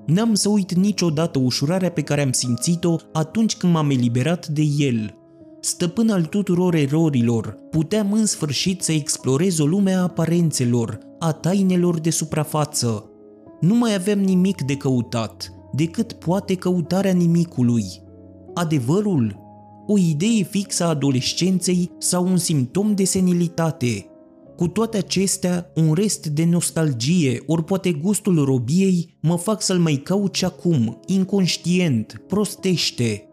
N-am 0.07 0.35
să 0.35 0.48
uit 0.48 0.74
niciodată 0.74 1.38
ușurarea 1.38 1.90
pe 1.90 2.03
care 2.03 2.22
am 2.22 2.33
simțit-o 2.33 2.96
atunci 3.12 3.57
când 3.57 3.72
m-am 3.72 3.90
eliberat 3.90 4.46
de 4.46 4.62
el. 4.79 5.14
Stăpân 5.64 6.11
al 6.11 6.24
tuturor 6.24 6.74
erorilor, 6.74 7.59
puteam 7.70 8.12
în 8.12 8.27
sfârșit 8.27 8.83
să 8.83 8.92
explorez 8.92 9.59
o 9.59 9.66
lume 9.66 9.92
a 9.92 10.03
aparențelor, 10.03 10.98
a 11.18 11.33
tainelor 11.33 11.98
de 11.98 12.11
suprafață. 12.11 13.11
Nu 13.61 13.74
mai 13.74 13.94
aveam 13.94 14.18
nimic 14.18 14.62
de 14.62 14.77
căutat, 14.77 15.53
decât 15.72 16.12
poate 16.12 16.55
căutarea 16.55 17.12
nimicului. 17.12 17.85
Adevărul? 18.55 19.37
O 19.87 19.98
idee 19.98 20.42
fixă 20.42 20.85
a 20.85 20.88
adolescenței 20.88 21.90
sau 21.98 22.27
un 22.27 22.37
simptom 22.37 22.94
de 22.94 23.05
senilitate– 23.05 24.07
cu 24.57 24.68
toate 24.68 24.96
acestea, 24.96 25.70
un 25.74 25.92
rest 25.92 26.27
de 26.27 26.44
nostalgie, 26.44 27.42
ori 27.46 27.64
poate 27.64 27.92
gustul 27.92 28.44
robiei, 28.44 29.16
mă 29.20 29.37
fac 29.37 29.62
să-l 29.62 29.79
mai 29.79 29.94
caut 29.94 30.35
și 30.35 30.44
acum, 30.44 31.00
inconștient, 31.07 32.22
prostește. 32.29 33.29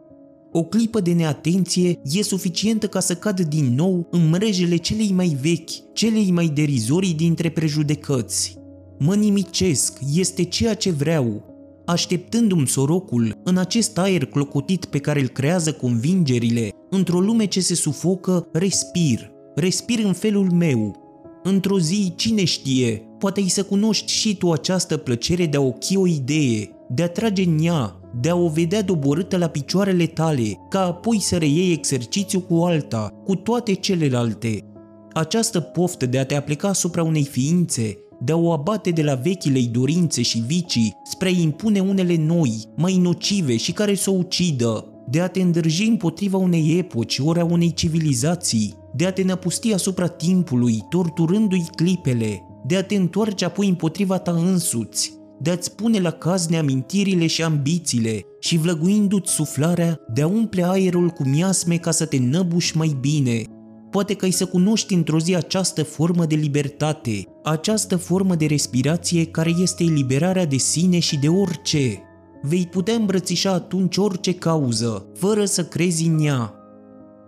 O 0.51 0.63
clipă 0.63 0.99
de 0.99 1.13
neatenție 1.13 1.99
e 2.03 2.23
suficientă 2.23 2.87
ca 2.87 2.99
să 2.99 3.15
cad 3.15 3.39
din 3.39 3.75
nou 3.75 4.07
în 4.11 4.29
mrejele 4.29 4.75
celei 4.75 5.11
mai 5.11 5.37
vechi, 5.41 5.93
celei 5.93 6.31
mai 6.31 6.47
derizorii 6.47 7.13
dintre 7.13 7.49
prejudecăți. 7.49 8.57
Mă 8.99 9.15
nimicesc, 9.15 9.99
este 10.15 10.43
ceea 10.43 10.73
ce 10.73 10.91
vreau. 10.91 11.43
Așteptându-mi 11.85 12.67
sorocul 12.67 13.41
în 13.43 13.57
acest 13.57 13.97
aer 13.97 14.25
clocotit 14.25 14.85
pe 14.85 14.97
care 14.97 15.19
îl 15.19 15.27
creează 15.27 15.71
convingerile, 15.71 16.69
într-o 16.89 17.19
lume 17.19 17.45
ce 17.45 17.61
se 17.61 17.75
sufocă, 17.75 18.47
respir. 18.51 19.31
Respir 19.55 20.05
în 20.05 20.13
felul 20.13 20.51
meu, 20.51 21.01
Într-o 21.43 21.79
zi, 21.79 22.13
cine 22.15 22.43
știe, 22.43 23.03
poate 23.19 23.41
îi 23.41 23.49
să 23.49 23.63
cunoști 23.63 24.11
și 24.11 24.37
tu 24.37 24.51
această 24.51 24.97
plăcere 24.97 25.45
de 25.45 25.57
a 25.57 25.61
ochi 25.61 25.95
o 25.95 26.07
idee, 26.07 26.69
de 26.89 27.03
a 27.03 27.09
trage 27.09 27.43
în 27.43 27.57
ea, 27.61 28.00
de 28.19 28.29
a 28.29 28.35
o 28.35 28.47
vedea 28.47 28.81
doborâtă 28.81 29.37
la 29.37 29.47
picioarele 29.47 30.05
tale, 30.05 30.59
ca 30.69 30.85
apoi 30.85 31.19
să 31.19 31.37
reiei 31.37 31.71
exercițiu 31.71 32.39
cu 32.39 32.55
alta, 32.55 33.09
cu 33.25 33.35
toate 33.35 33.73
celelalte. 33.73 34.65
Această 35.13 35.59
poftă 35.59 36.05
de 36.05 36.19
a 36.19 36.25
te 36.25 36.35
aplica 36.35 36.67
asupra 36.67 37.03
unei 37.03 37.23
ființe, 37.23 37.97
de 38.19 38.31
a 38.31 38.35
o 38.35 38.51
abate 38.51 38.89
de 38.89 39.03
la 39.03 39.15
vechilei 39.15 39.67
dorințe 39.67 40.21
și 40.21 40.43
vicii 40.47 40.95
spre 41.03 41.27
a 41.27 41.31
impune 41.31 41.79
unele 41.79 42.15
noi, 42.17 42.63
mai 42.75 42.97
nocive 42.97 43.57
și 43.57 43.71
care 43.71 43.95
să 43.95 44.09
o 44.09 44.13
ucidă, 44.13 44.85
de 45.09 45.21
a 45.21 45.27
te 45.27 45.41
îndrăji 45.41 45.83
împotriva 45.83 46.37
unei 46.37 46.77
epoci 46.77 47.19
ori 47.19 47.39
a 47.39 47.45
unei 47.45 47.73
civilizații, 47.73 48.75
de 48.95 49.05
a 49.05 49.11
te 49.11 49.23
năpusti 49.23 49.73
asupra 49.73 50.07
timpului, 50.07 50.85
torturându-i 50.89 51.65
clipele, 51.75 52.43
de 52.65 52.75
a 52.75 52.83
te 52.83 52.95
întoarce 52.95 53.45
apoi 53.45 53.67
împotriva 53.67 54.17
ta 54.17 54.31
însuți, 54.31 55.13
de 55.41 55.49
a-ți 55.49 55.75
pune 55.75 55.99
la 55.99 56.11
caz 56.11 56.47
neamintirile 56.47 57.27
și 57.27 57.43
ambițiile 57.43 58.25
și 58.39 58.57
vlăguindu-ți 58.57 59.33
suflarea 59.33 59.99
de 60.13 60.21
a 60.21 60.27
umple 60.27 60.63
aerul 60.63 61.09
cu 61.09 61.23
miasme 61.27 61.77
ca 61.77 61.91
să 61.91 62.05
te 62.05 62.17
năbuși 62.17 62.77
mai 62.77 62.97
bine. 62.99 63.43
Poate 63.91 64.13
că 64.13 64.25
ai 64.25 64.31
să 64.31 64.45
cunoști 64.45 64.93
într-o 64.93 65.19
zi 65.19 65.35
această 65.35 65.83
formă 65.83 66.25
de 66.25 66.35
libertate, 66.35 67.23
această 67.43 67.95
formă 67.95 68.35
de 68.35 68.45
respirație 68.45 69.25
care 69.25 69.53
este 69.59 69.83
eliberarea 69.83 70.45
de 70.45 70.57
sine 70.57 70.99
și 70.99 71.17
de 71.17 71.27
orice. 71.27 71.99
Vei 72.41 72.67
putea 72.71 72.93
îmbrățișa 72.93 73.51
atunci 73.51 73.97
orice 73.97 74.33
cauză, 74.33 75.05
fără 75.13 75.45
să 75.45 75.63
crezi 75.63 76.05
în 76.05 76.25
ea, 76.25 76.55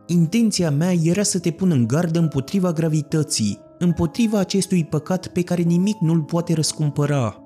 Intenția 0.08 0.72
mea 0.72 0.92
era 1.04 1.24
să 1.24 1.40
te 1.40 1.52
pun 1.52 1.72
în 1.72 1.88
gardă 1.88 2.20
împotriva 2.20 2.72
gravității, 2.72 3.60
împotriva 3.80 4.40
acestui 4.40 4.86
păcat 4.86 5.28
pe 5.28 5.42
care 5.42 5.62
nimic 5.62 5.98
nu-l 6.00 6.22
poate 6.22 6.54
răscumpăra. 6.54 7.43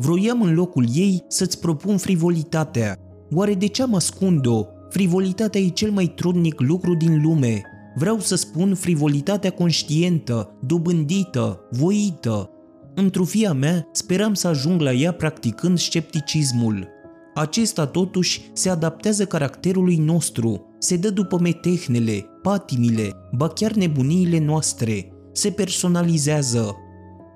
Vroiam 0.00 0.42
în 0.42 0.54
locul 0.54 0.86
ei 0.94 1.24
să-ți 1.28 1.60
propun 1.60 1.96
frivolitatea. 1.96 2.96
Oare 3.30 3.54
de 3.54 3.66
ce 3.66 3.82
am 3.82 3.94
ascund-o? 3.94 4.64
Frivolitatea 4.90 5.60
e 5.60 5.68
cel 5.68 5.90
mai 5.90 6.06
trudnic 6.06 6.60
lucru 6.60 6.94
din 6.94 7.22
lume. 7.22 7.62
Vreau 7.96 8.18
să 8.18 8.34
spun 8.34 8.74
frivolitatea 8.74 9.50
conștientă, 9.50 10.58
dobândită, 10.66 11.60
voită. 11.70 12.50
Într-o 12.94 13.24
fia 13.24 13.52
mea, 13.52 13.88
speram 13.92 14.34
să 14.34 14.48
ajung 14.48 14.80
la 14.80 14.92
ea 14.92 15.12
practicând 15.12 15.78
scepticismul. 15.78 16.88
Acesta 17.34 17.86
totuși 17.86 18.50
se 18.52 18.68
adaptează 18.68 19.24
caracterului 19.24 19.96
nostru, 19.96 20.74
se 20.78 20.96
dă 20.96 21.10
după 21.10 21.38
metehnele, 21.40 22.26
patimile, 22.42 23.12
ba 23.32 23.48
chiar 23.48 23.72
nebuniile 23.72 24.38
noastre, 24.38 25.12
se 25.32 25.50
personalizează. 25.50 26.76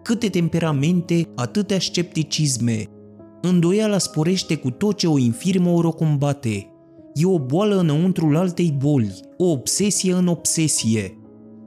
Câte 0.03 0.29
temperamente, 0.29 1.29
atâtea 1.35 1.79
scepticisme. 1.79 2.85
Îndoiala 3.41 3.99
sporește 3.99 4.57
cu 4.57 4.71
tot 4.71 4.97
ce 4.97 5.07
o 5.07 5.19
infirmă 5.19 5.71
ori 5.71 5.87
o 5.87 5.93
combate. 5.93 6.67
E 7.15 7.27
o 7.27 7.39
boală 7.39 7.79
înăuntrul 7.79 8.37
altei 8.37 8.75
boli, 8.79 9.21
o 9.37 9.51
obsesie 9.51 10.13
în 10.13 10.27
obsesie. 10.27 11.19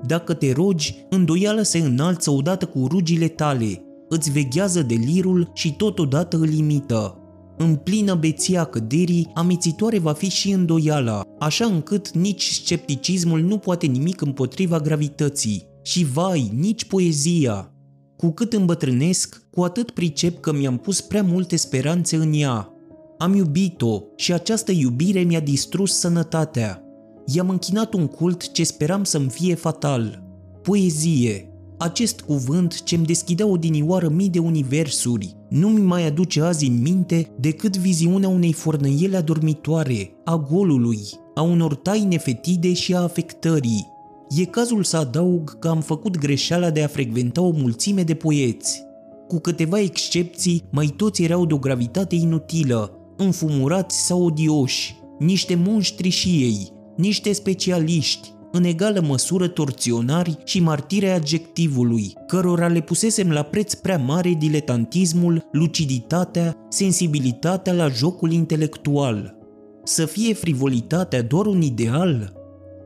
Dacă 0.06 0.34
te 0.34 0.52
rogi, 0.52 1.06
îndoiala 1.10 1.63
se 1.63 1.78
înalță 1.78 2.32
odată 2.32 2.65
cu 2.65 2.88
rugile 2.88 3.28
tale, 3.28 3.84
îți 4.10 4.32
veghează 4.32 4.82
delirul 4.82 5.52
și 5.54 5.76
totodată 5.76 6.38
îl 6.38 6.54
imită. 6.54 7.19
În 7.58 7.76
plină 7.76 8.15
beția 8.15 8.63
căderii, 8.63 9.32
amețitoare 9.34 10.00
va 10.00 10.13
fi 10.13 10.30
și 10.30 10.52
îndoiala, 10.52 11.21
așa 11.39 11.65
încât 11.65 12.12
nici 12.12 12.52
scepticismul 12.52 13.41
nu 13.41 13.58
poate 13.58 13.86
nimic 13.86 14.21
împotriva 14.21 14.80
gravității. 14.80 15.63
Și 15.82 16.06
vai, 16.06 16.52
nici 16.56 16.86
poezia. 16.86 17.75
Cu 18.17 18.30
cât 18.30 18.54
îmbătrânesc, 18.54 19.41
cu 19.51 19.62
atât 19.62 19.91
pricep 19.91 20.39
că 20.39 20.54
mi-am 20.54 20.78
pus 20.78 21.01
prea 21.01 21.23
multe 21.23 21.56
speranțe 21.56 22.15
în 22.15 22.34
ea. 22.34 22.69
Am 23.17 23.36
iubit-o 23.36 24.01
și 24.15 24.34
această 24.34 24.71
iubire 24.71 25.19
mi-a 25.19 25.39
distrus 25.39 25.99
sănătatea. 25.99 26.84
I-am 27.25 27.49
închinat 27.49 27.93
un 27.93 28.08
cult 28.08 28.51
ce 28.51 28.63
speram 28.63 29.04
să-mi 29.04 29.30
fie 29.30 29.56
fatal. 29.56 30.23
Poezie, 30.62 31.49
acest 31.78 32.21
cuvânt 32.21 32.84
ce-mi 32.84 33.06
deschidea 33.06 33.45
odinioară 33.45 34.10
mii 34.10 34.30
de 34.30 34.39
universuri 34.39 35.36
nu 35.49 35.69
mi 35.69 35.82
mai 35.82 36.06
aduce 36.06 36.41
azi 36.41 36.65
în 36.65 36.82
minte 36.82 37.32
decât 37.39 37.78
viziunea 37.78 38.30
unei 38.30 38.54
fornăiele 38.54 39.17
adormitoare, 39.17 40.12
a 40.23 40.38
golului, 40.38 40.99
a 41.36 41.41
unor 41.41 41.75
taine 41.75 42.17
fetide 42.17 42.73
și 42.73 42.95
a 42.95 42.99
afectării. 42.99 43.93
E 44.30 44.46
cazul 44.46 44.84
să 44.84 44.98
adaug 44.98 45.60
că 45.60 45.68
am 45.68 45.82
făcut 45.82 46.18
greșeala 46.18 46.70
de 46.70 46.84
a 46.84 46.88
frecventa 46.88 47.42
o 47.42 47.52
mulțime 47.52 48.04
de 48.04 48.14
poeți. 48.14 48.84
Cu 49.28 49.40
câteva 49.40 49.80
excepții, 49.80 50.64
mai 50.72 50.86
toți 50.86 51.24
erau 51.24 51.46
de 51.46 51.54
o 51.54 51.58
gravitate 51.58 52.16
inutilă, 52.16 52.92
înfumurați 53.18 54.06
sau 54.06 54.26
odioși, 54.26 54.96
niște 55.20 55.56
monștri 55.56 56.10
și 56.10 56.30
ei, 56.30 56.72
niște 56.98 57.32
specialiști, 57.32 58.34
în 58.52 58.64
egală 58.64 59.04
măsură 59.08 59.48
torționari 59.48 60.38
și 60.44 60.60
martire 60.60 61.12
adjectivului, 61.12 62.14
cărora 62.28 62.68
le 62.68 62.82
pusesem 62.82 63.32
la 63.32 63.42
preț 63.42 63.74
prea 63.74 63.98
mare 63.98 64.36
diletantismul, 64.40 65.48
luciditatea, 65.52 66.58
sensibilitatea 66.70 67.74
la 67.74 67.88
jocul 67.88 68.32
intelectual. 68.32 69.36
Să 69.84 70.06
fie 70.06 70.34
frivolitatea 70.34 71.22
doar 71.22 71.46
un 71.46 71.62
ideal? 71.62 72.34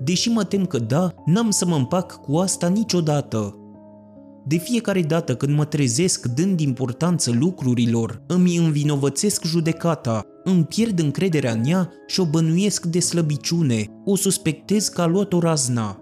Deși 0.03 0.29
mă 0.29 0.43
tem 0.43 0.65
că 0.65 0.79
da, 0.79 1.13
n-am 1.25 1.49
să 1.49 1.65
mă 1.65 1.75
împac 1.75 2.21
cu 2.21 2.38
asta 2.38 2.67
niciodată. 2.67 3.53
De 4.45 4.57
fiecare 4.57 5.01
dată 5.01 5.35
când 5.35 5.55
mă 5.55 5.65
trezesc 5.65 6.25
dând 6.25 6.59
importanță 6.59 7.31
lucrurilor, 7.31 8.23
îmi 8.27 8.57
învinovățesc 8.57 9.43
judecata, 9.45 10.21
îmi 10.43 10.63
pierd 10.63 10.99
încrederea 10.99 11.51
în 11.51 11.65
ea 11.65 11.91
și 12.07 12.19
o 12.19 12.25
bănuiesc 12.25 12.85
de 12.85 12.99
slăbiciune, 12.99 13.85
o 14.05 14.15
suspectez 14.15 14.88
că 14.88 15.01
a 15.01 15.05
luat-o 15.05 15.39
razna. 15.39 15.99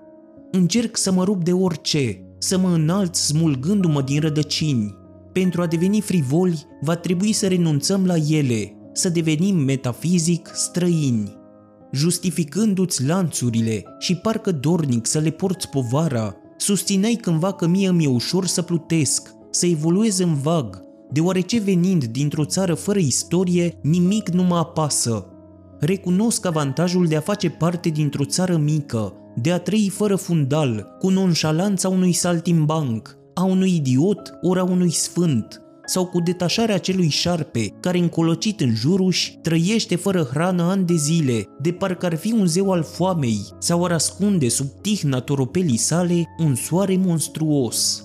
Încerc 0.51 0.97
să 0.97 1.11
mă 1.11 1.23
rup 1.23 1.43
de 1.43 1.51
orice, 1.51 2.21
să 2.37 2.57
mă 2.57 2.69
înalț 2.69 3.17
smulgându-mă 3.17 4.01
din 4.01 4.19
rădăcini. 4.19 4.95
Pentru 5.33 5.61
a 5.61 5.67
deveni 5.67 6.01
frivoli, 6.01 6.65
va 6.81 6.95
trebui 6.95 7.31
să 7.31 7.47
renunțăm 7.47 8.05
la 8.05 8.15
ele, 8.15 8.75
să 8.93 9.09
devenim 9.09 9.55
metafizic 9.55 10.51
străini. 10.53 11.35
Justificându-ți 11.91 13.05
lanțurile 13.05 13.83
și 13.99 14.15
parcă 14.15 14.51
dornic 14.51 15.05
să 15.05 15.19
le 15.19 15.29
porți 15.29 15.69
povara, 15.69 16.35
Susțineai 16.57 17.13
cândva 17.13 17.53
că 17.53 17.67
mie 17.67 17.91
mi-e 17.91 18.07
ușor 18.07 18.45
să 18.45 18.61
plutesc, 18.61 19.33
să 19.49 19.65
evoluez 19.65 20.19
în 20.19 20.33
vag, 20.33 20.83
deoarece 21.11 21.59
venind 21.59 22.05
dintr-o 22.05 22.45
țară 22.45 22.73
fără 22.73 22.99
istorie, 22.99 23.79
nimic 23.81 24.29
nu 24.29 24.43
mă 24.43 24.57
apasă. 24.57 25.25
Recunosc 25.79 26.45
avantajul 26.45 27.07
de 27.07 27.15
a 27.15 27.19
face 27.19 27.49
parte 27.49 27.89
dintr-o 27.89 28.25
țară 28.25 28.57
mică, 28.57 29.13
de 29.35 29.51
a 29.51 29.59
trăi 29.59 29.89
fără 29.89 30.15
fundal, 30.15 30.95
cu 30.99 31.09
nonșalanța 31.09 31.89
unui 31.89 32.13
saltimbanc, 32.13 33.17
a 33.33 33.43
unui 33.43 33.75
idiot 33.75 34.33
ori 34.41 34.59
a 34.59 34.63
unui 34.63 34.91
sfânt, 34.91 35.61
sau 35.87 36.05
cu 36.05 36.19
detașarea 36.21 36.77
celui 36.77 37.09
șarpe 37.09 37.73
care 37.79 37.97
încolocit 37.97 38.61
în 38.61 38.75
juruși 38.75 39.37
trăiește 39.41 39.95
fără 39.95 40.27
hrană 40.31 40.63
ani 40.63 40.85
de 40.85 40.95
zile, 40.95 41.45
de 41.61 41.71
parcă 41.71 42.05
ar 42.05 42.15
fi 42.15 42.31
un 42.31 42.45
zeu 42.45 42.71
al 42.71 42.83
foamei 42.83 43.39
sau 43.59 43.85
ar 43.85 43.91
ascunde 43.91 44.49
sub 44.49 44.67
tihna 44.81 45.19
toropelii 45.19 45.77
sale 45.77 46.25
un 46.37 46.55
soare 46.55 46.97
monstruos. 46.97 48.01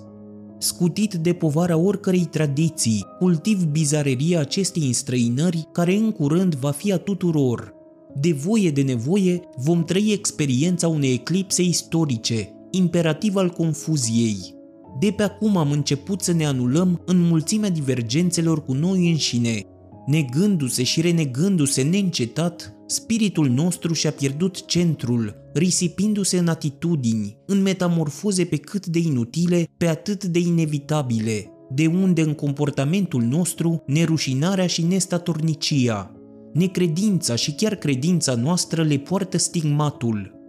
Scutit 0.58 1.14
de 1.14 1.32
povara 1.32 1.76
oricărei 1.76 2.24
tradiții, 2.30 3.06
cultiv 3.18 3.64
bizareria 3.64 4.40
acestei 4.40 4.86
înstrăinări 4.86 5.68
care 5.72 5.94
în 5.94 6.12
curând 6.12 6.54
va 6.54 6.70
fi 6.70 6.92
a 6.92 6.96
tuturor. 6.96 7.74
De 8.14 8.32
voie 8.32 8.70
de 8.70 8.82
nevoie 8.82 9.40
vom 9.56 9.84
trăi 9.84 10.12
experiența 10.12 10.88
unei 10.88 11.12
eclipse 11.12 11.62
istorice, 11.62 12.52
imperativ 12.70 13.36
al 13.36 13.50
confuziei, 13.50 14.54
de 15.02 15.10
pe 15.10 15.22
acum 15.22 15.56
am 15.56 15.70
început 15.70 16.20
să 16.20 16.32
ne 16.32 16.46
anulăm 16.46 17.02
în 17.06 17.20
mulțimea 17.20 17.70
divergențelor 17.70 18.64
cu 18.64 18.72
noi 18.72 19.10
înșine. 19.10 19.66
Negându-se 20.06 20.82
și 20.82 21.00
renegându-se 21.00 21.82
neîncetat, 21.82 22.74
spiritul 22.86 23.48
nostru 23.48 23.92
și-a 23.92 24.10
pierdut 24.10 24.66
centrul, 24.66 25.34
risipindu-se 25.54 26.38
în 26.38 26.48
atitudini, 26.48 27.36
în 27.46 27.62
metamorfoze 27.62 28.44
pe 28.44 28.56
cât 28.56 28.86
de 28.86 28.98
inutile, 28.98 29.68
pe 29.76 29.86
atât 29.86 30.24
de 30.24 30.38
inevitabile, 30.38 31.50
de 31.70 31.86
unde 31.86 32.22
în 32.22 32.34
comportamentul 32.34 33.22
nostru 33.22 33.82
nerușinarea 33.86 34.66
și 34.66 34.82
nestatornicia. 34.82 36.12
Necredința 36.52 37.34
și 37.34 37.52
chiar 37.52 37.74
credința 37.74 38.34
noastră 38.34 38.82
le 38.82 38.96
poartă 38.96 39.38
stigmatul. 39.38 40.40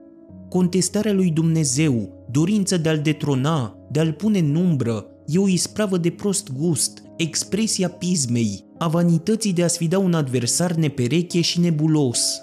Contestarea 0.49 1.13
lui 1.13 1.29
Dumnezeu, 1.29 2.22
dorința 2.33 2.77
de 2.77 2.89
a-l 2.89 2.99
detrona, 2.99 3.75
de 3.91 3.99
a-l 3.99 4.11
pune 4.13 4.39
în 4.39 4.55
umbră, 4.55 5.05
e 5.25 5.37
o 5.37 5.47
ispravă 5.47 5.97
de 5.97 6.09
prost 6.09 6.49
gust, 6.57 7.03
expresia 7.17 7.89
pismei, 7.89 8.65
a 8.77 8.87
vanității 8.87 9.53
de 9.53 9.63
a 9.63 9.67
sfida 9.67 9.99
un 9.99 10.13
adversar 10.13 10.73
nepereche 10.73 11.41
și 11.41 11.59
nebulos. 11.59 12.37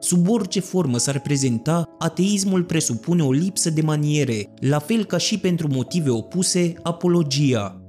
Sub 0.00 0.28
orice 0.28 0.60
formă 0.60 0.98
s-ar 0.98 1.20
prezenta, 1.20 1.84
ateismul 1.98 2.64
presupune 2.64 3.22
o 3.22 3.32
lipsă 3.32 3.70
de 3.70 3.80
maniere, 3.80 4.54
la 4.60 4.78
fel 4.78 5.04
ca 5.04 5.16
și 5.16 5.38
pentru 5.38 5.68
motive 5.72 6.10
opuse, 6.10 6.72
apologia. 6.82 7.82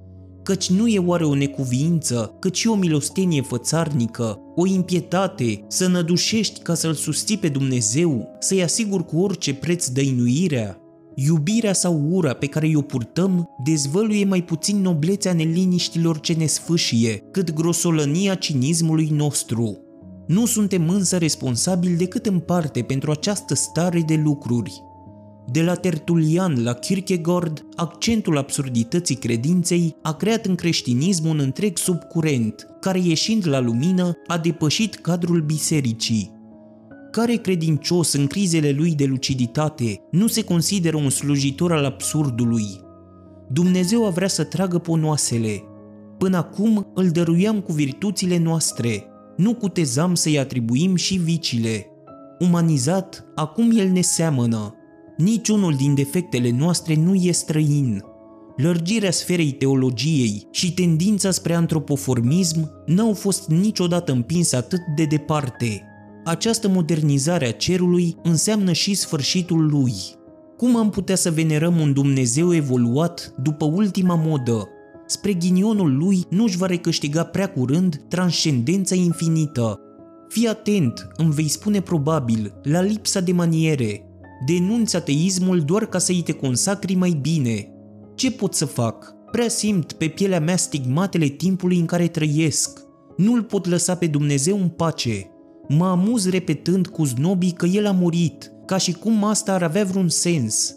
Căci 0.44 0.70
nu 0.70 0.88
e 0.88 1.00
oare 1.00 1.26
o 1.26 1.36
necuviință, 1.36 2.36
cât 2.40 2.56
și 2.56 2.68
o 2.68 2.76
milostenie 2.76 3.42
fățarnică, 3.42 4.40
o 4.56 4.66
impietate, 4.66 5.66
să 5.68 5.88
nădușești 5.88 6.60
ca 6.60 6.74
să-L 6.74 6.94
susții 6.94 7.38
pe 7.38 7.48
Dumnezeu, 7.48 8.36
să-i 8.40 8.64
asigur 8.64 9.06
cu 9.06 9.20
orice 9.20 9.54
preț 9.54 9.88
dăinuirea? 9.88 10.80
Iubirea 11.15 11.74
sau 11.74 12.02
ura 12.10 12.34
pe 12.34 12.45
care 12.45 12.72
o 12.76 12.82
purtăm 12.82 13.50
dezvăluie 13.63 14.26
mai 14.26 14.43
puțin 14.43 14.82
noblețea 14.82 15.34
neliniștilor 15.34 16.19
ce 16.19 16.34
ne 16.34 16.45
sfâșie, 16.45 17.24
cât 17.32 17.54
grosolănia 17.54 18.36
cinismului 18.36 19.10
nostru. 19.12 19.78
Nu 20.28 20.45
suntem 20.45 20.89
însă 20.89 21.17
responsabili 21.17 21.95
decât 21.95 22.26
în 22.26 22.39
parte 22.39 22.82
pentru 22.82 23.12
această 23.12 23.56
stare 23.56 24.02
de 24.02 24.22
lucruri. 24.24 24.84
De 25.52 25.62
la 25.62 25.74
Tertulian 25.76 26.63
la 26.63 26.74
Kierkegaard, 26.74 27.65
accentul 27.76 28.38
absurdității 28.38 29.15
credinței 29.15 29.95
a 30.02 30.13
creat 30.13 30.45
în 30.45 30.56
creștinism 30.56 31.28
un 31.28 31.39
întreg 31.39 31.78
subcurent, 31.78 32.67
care 32.80 33.00
ieșind 33.00 33.48
la 33.48 33.60
lumină 33.60 34.17
a 34.28 34.38
depășit 34.38 34.95
cadrul 34.95 35.41
bisericii. 35.41 36.38
Care 37.12 37.36
credincios 37.36 38.13
în 38.13 38.28
crizele 38.28 38.72
lui 38.72 38.95
de 38.95 39.06
luciditate 39.06 40.02
nu 40.12 40.28
se 40.28 40.43
consideră 40.43 40.98
un 40.98 41.10
slujitor 41.10 41.72
al 41.72 41.86
absurdului? 41.86 42.65
Dumnezeu 43.52 44.06
a 44.06 44.10
vrea 44.10 44.28
să 44.28 44.43
tragă 44.43 44.78
ponoasele. 44.78 45.63
Până 46.17 46.38
acum 46.38 46.91
îl 46.93 47.10
dăruiam 47.10 47.62
cu 47.62 47.72
virtuțile 47.72 48.38
noastre, 48.38 49.04
nu 49.38 49.54
cutezam 49.54 50.15
să-i 50.15 50.39
atribuim 50.39 50.95
și 50.95 51.15
vicile. 51.15 51.86
Umanizat, 52.39 53.26
acum 53.36 53.72
el 53.78 53.89
ne 53.89 54.02
seamănă. 54.02 54.74
Niciunul 55.17 55.74
din 55.76 55.95
defectele 55.95 56.52
noastre 56.52 56.95
nu 56.95 57.13
e 57.13 57.32
străin. 57.32 58.04
Lărgirea 58.56 59.12
sferei 59.12 59.52
teologiei 59.52 60.48
și 60.52 60.74
tendința 60.74 61.32
spre 61.32 61.54
antropoformism 61.54 62.72
n-au 62.86 63.13
fost 63.13 63.48
niciodată 63.48 64.12
împinse 64.12 64.56
atât 64.56 64.82
de 64.95 65.04
departe– 65.04 65.84
această 66.30 66.68
modernizare 66.68 67.48
a 67.48 67.52
cerului 67.52 68.15
înseamnă 68.24 68.72
și 68.72 68.94
sfârșitul 68.94 69.70
lui. 69.70 69.94
Cum 70.58 70.76
am 70.76 70.89
putea 70.89 71.15
să 71.15 71.32
venerăm 71.32 71.80
un 71.80 71.94
Dumnezeu 71.94 72.54
evoluat 72.54 73.34
după 73.44 73.65
ultima 73.65 74.15
modă? 74.15 74.68
Spre 75.06 75.34
ghinionul 75.34 75.98
lui 75.98 76.26
nu-și 76.30 76.58
va 76.58 76.65
recâștiga 76.65 77.24
prea 77.24 77.52
curând 77.52 78.02
transcendența 78.08 78.96
infinită. 78.96 79.80
Fii 80.28 80.48
atent, 80.48 81.08
îmi 81.15 81.32
vei 81.32 81.48
spune 81.48 81.82
probabil, 81.82 82.54
la 82.63 82.82
lipsa 82.82 83.20
de 83.20 83.32
maniere. 83.32 84.04
Denunți 84.46 84.96
ateismul 84.96 85.60
doar 85.60 85.86
ca 85.86 85.98
să-i 85.98 86.22
te 86.24 86.32
consacri 86.32 86.94
mai 86.96 87.18
bine. 87.22 87.68
Ce 88.15 88.32
pot 88.32 88.54
să 88.54 88.65
fac? 88.65 89.13
Prea 89.32 89.48
simt 89.48 89.92
pe 89.92 90.08
pielea 90.08 90.39
mea 90.39 90.58
stigmatele 90.58 91.28
timpului 91.28 91.80
în 91.80 91.86
care 91.86 92.08
trăiesc. 92.08 92.80
Nu-l 93.18 93.44
pot 93.44 93.68
lăsa 93.68 93.96
pe 93.96 94.08
Dumnezeu 94.08 94.58
în 94.62 94.68
pace. 94.68 95.30
Mă 95.71 95.86
amuz 95.86 96.29
repetând 96.29 96.88
cu 96.88 97.03
znobii 97.03 97.51
că 97.51 97.65
el 97.65 97.86
a 97.86 97.91
murit, 97.91 98.51
ca 98.65 98.77
și 98.77 98.93
cum 98.93 99.23
asta 99.23 99.53
ar 99.53 99.63
avea 99.63 99.84
vreun 99.84 100.10
sens. 100.10 100.75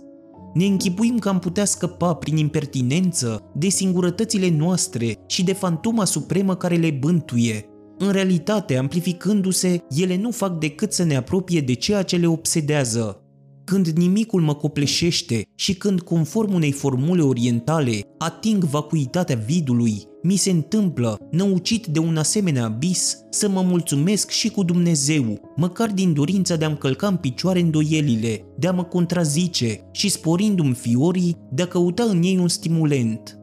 Ne 0.55 0.65
închipuim 0.65 1.19
că 1.19 1.29
am 1.29 1.39
putea 1.39 1.65
scăpa 1.65 2.15
prin 2.15 2.37
impertinență 2.37 3.51
de 3.55 3.69
singurătățile 3.69 4.51
noastre 4.51 5.17
și 5.27 5.45
de 5.45 5.53
fantoma 5.53 6.05
supremă 6.05 6.57
care 6.57 6.77
le 6.77 6.91
bântuie. 6.91 7.65
În 7.99 8.11
realitate, 8.11 8.77
amplificându-se, 8.77 9.85
ele 9.89 10.17
nu 10.17 10.31
fac 10.31 10.59
decât 10.59 10.93
să 10.93 11.05
ne 11.05 11.17
apropie 11.17 11.61
de 11.61 11.73
ceea 11.73 12.03
ce 12.03 12.17
le 12.17 12.27
obsedează, 12.27 13.23
când 13.65 13.87
nimicul 13.87 14.41
mă 14.41 14.55
copleșește 14.55 15.43
și 15.55 15.75
când, 15.75 16.01
conform 16.01 16.55
unei 16.55 16.73
formule 16.73 17.23
orientale, 17.23 18.01
ating 18.19 18.65
vacuitatea 18.65 19.37
vidului, 19.37 20.03
mi 20.23 20.37
se 20.37 20.51
întâmplă, 20.51 21.19
năucit 21.31 21.87
de 21.87 21.99
un 21.99 22.17
asemenea 22.17 22.65
abis, 22.65 23.19
să 23.31 23.49
mă 23.49 23.63
mulțumesc 23.63 24.31
și 24.31 24.51
cu 24.51 24.63
Dumnezeu, 24.63 25.53
măcar 25.57 25.91
din 25.91 26.13
dorința 26.13 26.57
de 26.57 26.65
a-mi 26.65 26.79
călca 26.79 27.07
în 27.07 27.17
picioare 27.17 27.61
îndoielile, 27.61 28.45
de 28.59 28.67
a 28.67 28.73
mă 28.73 28.85
contrazice 28.85 29.81
și 29.93 30.09
sporindu-mi 30.09 30.75
fiorii, 30.75 31.37
de 31.51 31.63
a 31.63 31.67
căuta 31.67 32.03
în 32.03 32.23
ei 32.23 32.39
un 32.39 32.49
stimulent. 32.49 33.37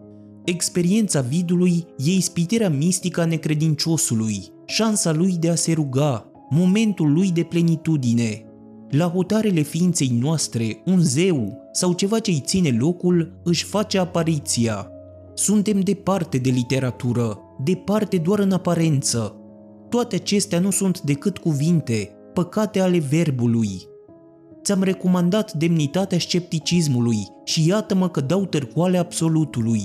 Experiența 0.46 1.22
vidului 1.22 1.86
e 1.98 2.12
ispitirea 2.12 2.70
mistică 2.70 3.22
a 3.22 3.26
necredinciosului, 3.26 4.44
șansa 4.66 5.12
lui 5.12 5.38
de 5.40 5.50
a 5.50 5.56
se 5.56 5.74
ruga, 5.74 6.32
momentul 6.50 7.12
lui 7.14 7.32
de 7.32 7.44
plenitudine, 7.44 8.44
la 8.90 9.10
hotarele 9.10 9.62
ființei 9.62 10.18
noastre, 10.22 10.82
un 10.86 11.00
zeu 11.00 11.58
sau 11.72 11.94
ceva 11.94 12.20
ce 12.20 12.32
îi 12.32 12.42
ține 12.46 12.70
locul 12.80 13.40
își 13.44 13.64
face 13.64 13.98
apariția. 13.98 14.92
Suntem 15.40 15.80
departe 15.80 16.38
de 16.38 16.50
literatură, 16.50 17.40
departe 17.64 18.18
doar 18.18 18.40
în 18.40 18.52
aparență. 18.52 19.36
Toate 19.90 20.16
acestea 20.16 20.60
nu 20.60 20.72
sunt 20.72 21.02
decât 21.02 21.38
cuvinte, 21.38 22.16
păcate 22.34 22.80
ale 22.80 23.00
verbului. 23.10 23.82
Ți-am 24.64 24.84
recomandat 24.84 25.54
demnitatea 25.54 26.20
scepticismului 26.20 27.28
și 27.44 27.68
iată-mă 27.68 28.10
că 28.10 28.22
dau 28.22 28.46
târcoale 28.46 28.98
absolutului. 28.98 29.84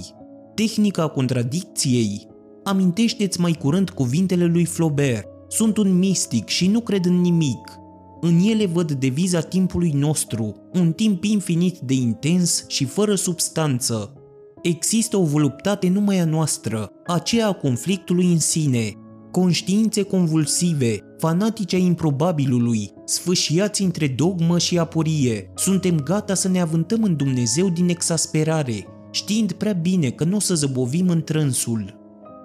Tehnica 0.55 1.09
contradicției. 1.09 2.27
Amintește-ți 2.65 3.41
mai 3.41 3.53
curând 3.53 3.91
cuvintele 3.91 4.45
lui 4.45 4.65
Flaubert. 4.65 5.29
Sunt 5.49 5.77
un 5.77 5.99
mistic 5.99 6.49
și 6.49 6.69
nu 6.69 6.81
cred 6.81 7.05
în 7.05 7.21
nimic, 7.21 7.79
în 8.21 8.39
ele 8.39 8.67
văd 8.67 8.93
deviza 8.93 9.41
timpului 9.41 9.91
nostru, 9.91 10.55
un 10.73 10.93
timp 10.93 11.25
infinit 11.25 11.79
de 11.79 11.95
intens 11.95 12.65
și 12.69 12.85
fără 12.85 13.15
substanță. 13.15 14.19
Există 14.67 15.17
o 15.17 15.25
voluptate 15.25 15.89
numai 15.89 16.19
a 16.19 16.25
noastră, 16.25 16.91
aceea 17.07 17.49
a 17.49 17.53
conflictului 17.53 18.33
în 18.33 18.39
sine, 18.39 18.93
conștiințe 19.31 20.03
convulsive, 20.03 20.99
fanatice 21.19 21.77
a 21.77 21.79
improbabilului, 21.79 22.91
sfâșiați 23.05 23.83
între 23.83 24.09
dogmă 24.09 24.59
și 24.59 24.79
aporie. 24.79 25.51
Suntem 25.55 26.01
gata 26.01 26.35
să 26.35 26.49
ne 26.49 26.61
avântăm 26.61 27.03
în 27.03 27.17
Dumnezeu 27.17 27.69
din 27.69 27.89
exasperare, 27.89 28.87
știind 29.11 29.53
prea 29.53 29.73
bine 29.73 30.11
că 30.11 30.25
nu 30.25 30.37
o 30.37 30.41
să 30.41 30.55
zăbovim 30.55 31.09
în 31.09 31.23
trânsul. 31.23 31.95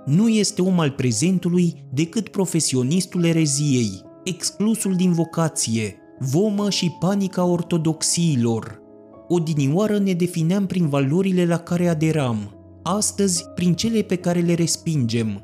Nu 0.06 0.28
este 0.28 0.62
om 0.62 0.80
al 0.80 0.92
prezentului 0.92 1.86
decât 1.94 2.30
profesionistul 2.30 3.26
ereziei, 3.26 4.02
exclusul 4.24 4.96
din 4.96 5.12
vocație, 5.12 5.96
vomă 6.20 6.70
și 6.70 6.96
panica 7.00 7.44
ortodoxiilor. 7.44 8.80
Odinioară 9.32 9.98
ne 9.98 10.14
defineam 10.14 10.66
prin 10.66 10.88
valorile 10.88 11.46
la 11.46 11.58
care 11.58 11.88
aderam, 11.88 12.54
astăzi 12.84 13.46
prin 13.56 13.74
cele 13.74 14.02
pe 14.02 14.16
care 14.16 14.40
le 14.40 14.54
respingem. 14.54 15.42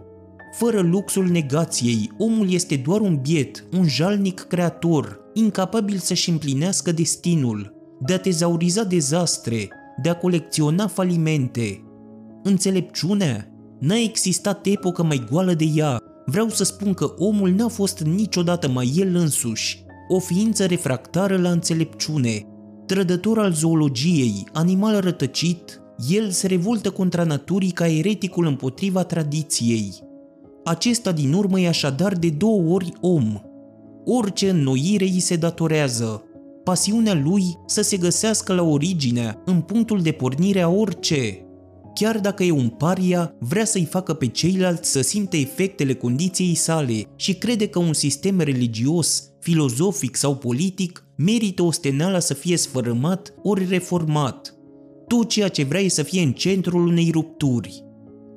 Fără 0.57 0.81
luxul 0.81 1.27
negației, 1.27 2.11
omul 2.17 2.51
este 2.51 2.75
doar 2.75 2.99
un 2.99 3.19
biet, 3.21 3.65
un 3.77 3.87
jalnic 3.87 4.39
creator, 4.39 5.19
incapabil 5.33 5.97
să-și 5.97 6.29
împlinească 6.29 6.91
destinul, 6.91 7.73
de 7.99 8.13
a 8.13 8.19
tezauriza 8.19 8.83
dezastre, 8.83 9.67
de 10.01 10.09
a 10.09 10.15
colecționa 10.15 10.87
falimente. 10.87 11.83
Înțelepciunea? 12.43 13.49
N-a 13.79 13.97
existat 13.97 14.65
epocă 14.65 15.03
mai 15.03 15.25
goală 15.31 15.53
de 15.53 15.65
ea. 15.75 15.97
Vreau 16.25 16.49
să 16.49 16.63
spun 16.63 16.93
că 16.93 17.13
omul 17.17 17.49
n-a 17.49 17.67
fost 17.67 17.99
niciodată 17.99 18.69
mai 18.69 18.93
el 18.95 19.15
însuși, 19.15 19.83
o 20.07 20.19
ființă 20.19 20.65
refractară 20.65 21.37
la 21.37 21.49
înțelepciune, 21.49 22.45
trădător 22.85 23.39
al 23.39 23.51
zoologiei, 23.51 24.47
animal 24.53 24.99
rătăcit, 24.99 25.81
el 26.09 26.29
se 26.29 26.47
revoltă 26.47 26.89
contra 26.89 27.23
naturii 27.23 27.71
ca 27.71 27.87
ereticul 27.87 28.45
împotriva 28.45 29.03
tradiției. 29.03 29.93
Acesta 30.63 31.11
din 31.11 31.33
urmă 31.33 31.59
e 31.59 31.67
așadar 31.67 32.13
de 32.13 32.29
două 32.29 32.73
ori 32.73 32.93
om. 33.01 33.41
Orice 34.05 34.49
înnoire 34.49 35.03
îi 35.03 35.19
se 35.19 35.35
datorează. 35.35 36.23
Pasiunea 36.63 37.13
lui 37.13 37.43
să 37.65 37.81
se 37.81 37.97
găsească 37.97 38.53
la 38.53 38.63
originea, 38.63 39.41
în 39.45 39.61
punctul 39.61 40.01
de 40.01 40.11
pornire 40.11 40.61
a 40.61 40.69
orice. 40.69 41.39
Chiar 41.93 42.19
dacă 42.19 42.43
e 42.43 42.51
un 42.51 42.67
paria, 42.69 43.35
vrea 43.39 43.65
să-i 43.65 43.85
facă 43.85 44.13
pe 44.13 44.27
ceilalți 44.27 44.91
să 44.91 45.01
simte 45.01 45.37
efectele 45.37 45.93
condiției 45.93 46.55
sale 46.55 47.03
și 47.15 47.33
crede 47.33 47.67
că 47.67 47.79
un 47.79 47.93
sistem 47.93 48.39
religios, 48.39 49.29
filozofic 49.39 50.15
sau 50.15 50.35
politic 50.35 51.04
merită 51.15 51.63
osteneala 51.63 52.19
să 52.19 52.33
fie 52.33 52.57
sfărâmat 52.57 53.33
ori 53.43 53.65
reformat. 53.69 54.55
Tot 55.07 55.29
ceea 55.29 55.47
ce 55.47 55.63
vrea 55.63 55.81
e 55.81 55.87
să 55.87 56.03
fie 56.03 56.21
în 56.21 56.31
centrul 56.31 56.87
unei 56.87 57.09
rupturi. 57.11 57.83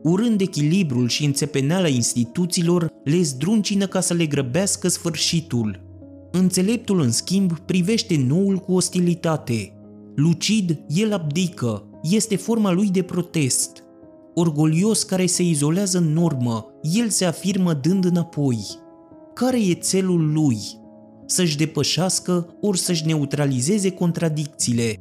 Urând 0.03 0.41
echilibrul 0.41 1.09
și 1.09 1.25
înțepeneala 1.25 1.89
instituțiilor, 1.89 2.93
le 3.05 3.23
zdruncină 3.23 3.87
ca 3.87 4.01
să 4.01 4.15
le 4.15 4.27
grăbească 4.27 4.89
sfârșitul. 4.89 5.87
Înțeleptul, 6.33 7.01
în 7.01 7.11
schimb, 7.11 7.59
privește 7.59 8.25
noul 8.29 8.57
cu 8.57 8.73
ostilitate. 8.73 9.73
Lucid, 10.15 10.81
el 10.89 11.13
abdică, 11.13 11.89
este 12.03 12.37
forma 12.37 12.73
lui 12.73 12.89
de 12.89 13.03
protest. 13.03 13.83
Orgolios 14.35 15.03
care 15.03 15.27
se 15.27 15.43
izolează 15.43 15.99
în 15.99 16.13
normă, 16.13 16.67
el 16.83 17.09
se 17.09 17.25
afirmă 17.25 17.75
dând 17.75 18.05
înapoi. 18.05 18.59
Care 19.35 19.61
e 19.61 19.75
țelul 19.75 20.33
lui? 20.33 20.59
Să-și 21.31 21.57
depășească 21.57 22.57
ori 22.61 22.79
să-și 22.79 23.07
neutralizeze 23.07 23.91
contradicțiile. 23.91 24.95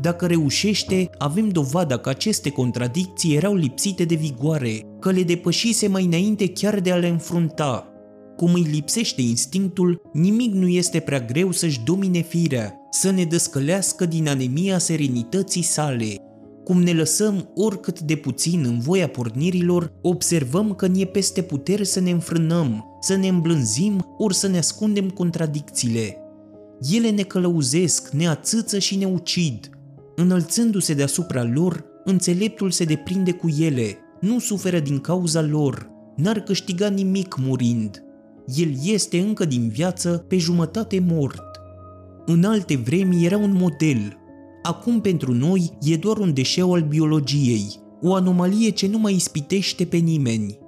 Dacă 0.00 0.26
reușește, 0.26 1.10
avem 1.18 1.48
dovada 1.48 1.96
că 1.96 2.08
aceste 2.08 2.50
contradicții 2.50 3.34
erau 3.34 3.54
lipsite 3.54 4.04
de 4.04 4.14
vigoare, 4.14 4.80
că 5.00 5.10
le 5.10 5.22
depășise 5.22 5.88
mai 5.88 6.04
înainte 6.04 6.48
chiar 6.48 6.80
de 6.80 6.92
a 6.92 6.96
le 6.96 7.08
înfrunta. 7.08 7.88
Cum 8.36 8.54
îi 8.54 8.66
lipsește 8.70 9.20
instinctul, 9.20 10.00
nimic 10.12 10.52
nu 10.52 10.68
este 10.68 11.00
prea 11.00 11.20
greu 11.20 11.50
să-și 11.50 11.80
domine 11.84 12.20
firea, 12.20 12.74
să 12.90 13.10
ne 13.10 13.24
descălească 13.24 14.06
din 14.06 14.28
anemia 14.28 14.78
serenității 14.78 15.62
sale, 15.62 16.16
cum 16.64 16.82
ne 16.82 16.92
lăsăm 16.92 17.50
oricât 17.54 18.00
de 18.00 18.16
puțin 18.16 18.64
în 18.64 18.78
voia 18.78 19.08
pornirilor, 19.08 19.92
observăm 20.02 20.74
că 20.74 20.86
ne 20.86 21.00
e 21.00 21.04
peste 21.04 21.42
puteri 21.42 21.86
să 21.86 22.00
ne 22.00 22.10
înfrânăm, 22.10 22.95
să 23.06 23.16
ne 23.16 23.28
îmblânzim 23.28 24.14
ori 24.18 24.34
să 24.34 24.48
ne 24.48 24.58
ascundem 24.58 25.10
contradicțiile. 25.10 26.16
Ele 26.92 27.10
ne 27.10 27.22
călăuzesc, 27.22 28.10
ne 28.10 28.28
ațâță 28.28 28.78
și 28.78 28.96
ne 28.96 29.04
ucid. 29.04 29.70
Înălțându-se 30.16 30.94
deasupra 30.94 31.44
lor, 31.44 31.84
înțeleptul 32.04 32.70
se 32.70 32.84
deprinde 32.84 33.32
cu 33.32 33.48
ele, 33.58 33.96
nu 34.20 34.38
suferă 34.38 34.78
din 34.78 34.98
cauza 34.98 35.42
lor, 35.42 35.90
n-ar 36.16 36.40
câștiga 36.40 36.88
nimic 36.88 37.36
murind. 37.38 38.04
El 38.54 38.74
este 38.82 39.18
încă 39.18 39.44
din 39.44 39.68
viață 39.68 40.24
pe 40.28 40.36
jumătate 40.36 41.04
mort. 41.08 41.44
În 42.24 42.44
alte 42.44 42.76
vremi 42.76 43.24
era 43.24 43.36
un 43.36 43.52
model, 43.52 44.16
acum 44.62 45.00
pentru 45.00 45.32
noi 45.32 45.78
e 45.82 45.96
doar 45.96 46.16
un 46.16 46.34
deșeu 46.34 46.72
al 46.72 46.82
biologiei, 46.82 47.80
o 48.02 48.14
anomalie 48.14 48.70
ce 48.70 48.86
nu 48.86 48.98
mai 48.98 49.14
ispitește 49.14 49.84
pe 49.84 49.96
nimeni. 49.96 50.64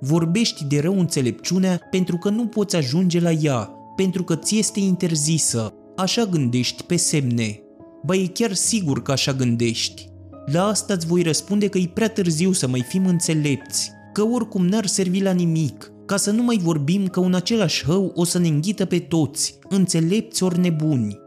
Vorbești 0.00 0.64
de 0.64 0.80
rău 0.80 0.98
înțelepciunea 0.98 1.80
pentru 1.90 2.16
că 2.16 2.30
nu 2.30 2.46
poți 2.46 2.76
ajunge 2.76 3.20
la 3.20 3.30
ea, 3.30 3.70
pentru 3.96 4.24
că 4.24 4.36
ți 4.36 4.58
este 4.58 4.80
interzisă. 4.80 5.74
Așa 5.96 6.24
gândești 6.24 6.82
pe 6.82 6.96
semne. 6.96 7.60
Ba 8.04 8.14
e 8.14 8.26
chiar 8.26 8.52
sigur 8.52 9.02
că 9.02 9.12
așa 9.12 9.32
gândești. 9.32 10.08
La 10.52 10.66
asta 10.66 10.94
îți 10.94 11.06
voi 11.06 11.22
răspunde 11.22 11.68
că 11.68 11.78
e 11.78 11.90
prea 11.94 12.08
târziu 12.08 12.52
să 12.52 12.68
mai 12.68 12.84
fim 12.88 13.06
înțelepți, 13.06 13.90
că 14.12 14.22
oricum 14.22 14.66
n-ar 14.66 14.86
servi 14.86 15.22
la 15.22 15.30
nimic, 15.30 15.92
ca 16.06 16.16
să 16.16 16.30
nu 16.30 16.42
mai 16.42 16.58
vorbim 16.62 17.06
că 17.06 17.20
un 17.20 17.34
același 17.34 17.84
hău 17.84 18.12
o 18.14 18.24
să 18.24 18.38
ne 18.38 18.48
înghită 18.48 18.84
pe 18.84 18.98
toți, 18.98 19.58
înțelepți 19.68 20.42
ori 20.42 20.58
nebuni. 20.58 21.18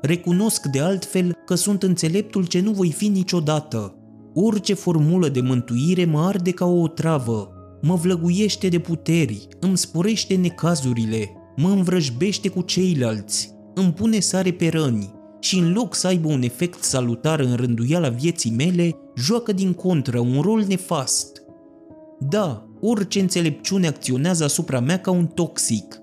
Recunosc 0.00 0.66
de 0.66 0.80
altfel 0.80 1.32
că 1.46 1.54
sunt 1.54 1.82
înțeleptul 1.82 2.46
ce 2.46 2.60
nu 2.60 2.70
voi 2.70 2.92
fi 2.92 3.08
niciodată. 3.08 3.94
Orice 4.34 4.74
formulă 4.74 5.28
de 5.28 5.40
mântuire 5.40 6.04
mă 6.04 6.20
arde 6.20 6.50
ca 6.50 6.64
o 6.64 6.80
otravă, 6.80 7.55
mă 7.86 7.94
vlăguiește 7.94 8.68
de 8.68 8.78
puteri, 8.78 9.48
îmi 9.60 9.76
sporește 9.76 10.34
necazurile, 10.34 11.30
mă 11.56 11.68
învrăjbește 11.68 12.48
cu 12.48 12.62
ceilalți, 12.62 13.54
îmi 13.74 13.92
pune 13.92 14.20
sare 14.20 14.52
pe 14.52 14.68
răni 14.68 15.14
și 15.40 15.58
în 15.58 15.72
loc 15.72 15.94
să 15.94 16.06
aibă 16.06 16.28
un 16.28 16.42
efect 16.42 16.82
salutar 16.82 17.40
în 17.40 17.54
rânduiala 17.54 18.08
vieții 18.08 18.50
mele, 18.50 18.96
joacă 19.16 19.52
din 19.52 19.72
contră 19.72 20.18
un 20.18 20.40
rol 20.40 20.64
nefast. 20.68 21.42
Da, 22.18 22.66
orice 22.80 23.20
înțelepciune 23.20 23.86
acționează 23.86 24.44
asupra 24.44 24.80
mea 24.80 25.00
ca 25.00 25.10
un 25.10 25.26
toxic, 25.26 26.00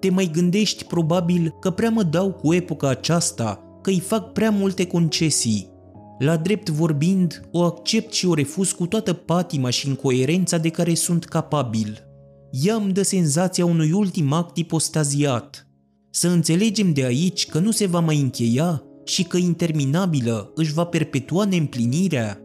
te 0.00 0.10
mai 0.10 0.30
gândești 0.32 0.84
probabil 0.84 1.54
că 1.60 1.70
prea 1.70 1.90
mă 1.90 2.02
dau 2.02 2.32
cu 2.32 2.54
epoca 2.54 2.88
aceasta, 2.88 3.78
că 3.82 3.90
îi 3.90 4.00
fac 4.00 4.32
prea 4.32 4.50
multe 4.50 4.86
concesii. 4.86 5.75
La 6.18 6.36
drept 6.36 6.68
vorbind, 6.68 7.48
o 7.50 7.62
accept 7.62 8.12
și 8.12 8.26
o 8.26 8.34
refuz 8.34 8.70
cu 8.70 8.86
toată 8.86 9.12
patima 9.12 9.70
și 9.70 9.88
incoerența 9.88 10.58
de 10.58 10.68
care 10.68 10.94
sunt 10.94 11.24
capabil. 11.24 12.06
Ea 12.50 12.74
îmi 12.74 12.92
dă 12.92 13.02
senzația 13.02 13.64
unui 13.64 13.92
ultim 13.92 14.32
act 14.32 14.56
ipostaziat. 14.56 15.66
Să 16.10 16.28
înțelegem 16.28 16.92
de 16.92 17.04
aici 17.04 17.46
că 17.46 17.58
nu 17.58 17.70
se 17.70 17.86
va 17.86 18.00
mai 18.00 18.20
încheia 18.20 18.82
și 19.04 19.22
că 19.22 19.36
interminabilă 19.36 20.52
își 20.54 20.72
va 20.72 20.84
perpetua 20.84 21.44
neîmplinirea. 21.44 22.40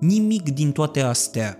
Nimic 0.00 0.50
din 0.54 0.72
toate 0.72 1.00
astea. 1.00 1.58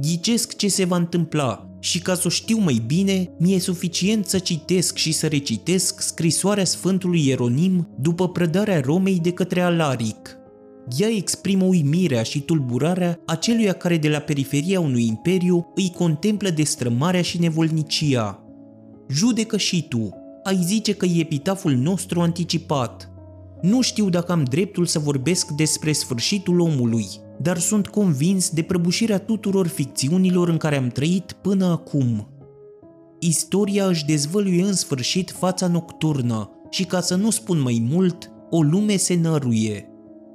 Ghicesc 0.00 0.56
ce 0.56 0.68
se 0.68 0.84
va 0.84 0.96
întâmpla 0.96 1.68
și 1.80 2.00
ca 2.00 2.14
să 2.14 2.22
o 2.26 2.30
știu 2.30 2.58
mai 2.58 2.82
bine, 2.86 3.30
mi-e 3.38 3.58
suficient 3.58 4.26
să 4.26 4.38
citesc 4.38 4.96
și 4.96 5.12
să 5.12 5.26
recitesc 5.26 6.00
scrisoarea 6.00 6.64
Sfântului 6.64 7.26
Ieronim 7.26 7.88
după 7.98 8.28
prădarea 8.28 8.80
Romei 8.80 9.18
de 9.18 9.32
către 9.32 9.60
Alaric. 9.60 10.38
Ea 10.98 11.08
exprimă 11.08 11.64
uimirea 11.64 12.22
și 12.22 12.40
tulburarea 12.40 13.20
aceluia 13.26 13.72
care 13.72 13.96
de 13.96 14.08
la 14.08 14.18
periferia 14.18 14.80
unui 14.80 15.06
imperiu 15.06 15.72
îi 15.74 15.92
contemplă 15.96 16.48
destrămarea 16.48 17.22
și 17.22 17.38
nevolnicia. 17.38 18.44
Judecă 19.08 19.56
și 19.56 19.88
tu, 19.88 20.10
ai 20.42 20.60
zice 20.62 20.94
că 20.94 21.06
e 21.06 21.20
epitaful 21.20 21.72
nostru 21.72 22.20
anticipat. 22.20 23.08
Nu 23.62 23.80
știu 23.80 24.08
dacă 24.08 24.32
am 24.32 24.44
dreptul 24.44 24.86
să 24.86 24.98
vorbesc 24.98 25.50
despre 25.50 25.92
sfârșitul 25.92 26.60
omului, 26.60 27.06
dar 27.42 27.58
sunt 27.58 27.86
convins 27.86 28.50
de 28.50 28.62
prăbușirea 28.62 29.18
tuturor 29.18 29.66
ficțiunilor 29.66 30.48
în 30.48 30.56
care 30.56 30.76
am 30.76 30.88
trăit 30.88 31.32
până 31.32 31.64
acum. 31.64 32.28
Istoria 33.18 33.86
își 33.86 34.04
dezvăluie 34.04 34.62
în 34.62 34.72
sfârșit 34.72 35.30
fața 35.30 35.66
nocturnă 35.66 36.50
și 36.70 36.84
ca 36.84 37.00
să 37.00 37.14
nu 37.14 37.30
spun 37.30 37.60
mai 37.60 37.86
mult, 37.90 38.30
o 38.50 38.62
lume 38.62 38.96
se 38.96 39.14
năruie. 39.14 39.88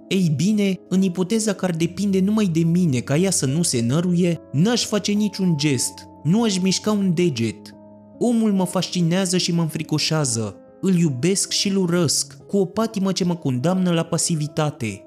Ei 0.09 0.33
bine, 0.35 0.79
în 0.89 1.01
ipoteza 1.01 1.53
că 1.53 1.65
ar 1.65 1.71
depinde 1.71 2.19
numai 2.19 2.45
de 2.45 2.59
mine 2.59 2.99
ca 2.99 3.17
ea 3.17 3.31
să 3.31 3.45
nu 3.45 3.61
se 3.61 3.81
năruie, 3.81 4.39
n-aș 4.51 4.85
face 4.85 5.11
niciun 5.11 5.57
gest, 5.57 5.93
nu 6.23 6.43
aș 6.43 6.59
mișca 6.59 6.91
un 6.91 7.13
deget. 7.13 7.69
Omul 8.17 8.51
mă 8.51 8.65
fascinează 8.65 9.37
și 9.37 9.51
mă 9.51 9.61
înfricoșează, 9.61 10.55
îl 10.81 10.95
iubesc 10.95 11.51
și 11.51 11.67
îl 11.67 11.77
urăsc, 11.77 12.37
cu 12.47 12.57
o 12.57 12.65
patimă 12.65 13.11
ce 13.11 13.23
mă 13.23 13.35
condamnă 13.35 13.91
la 13.91 14.03
pasivitate 14.03 15.03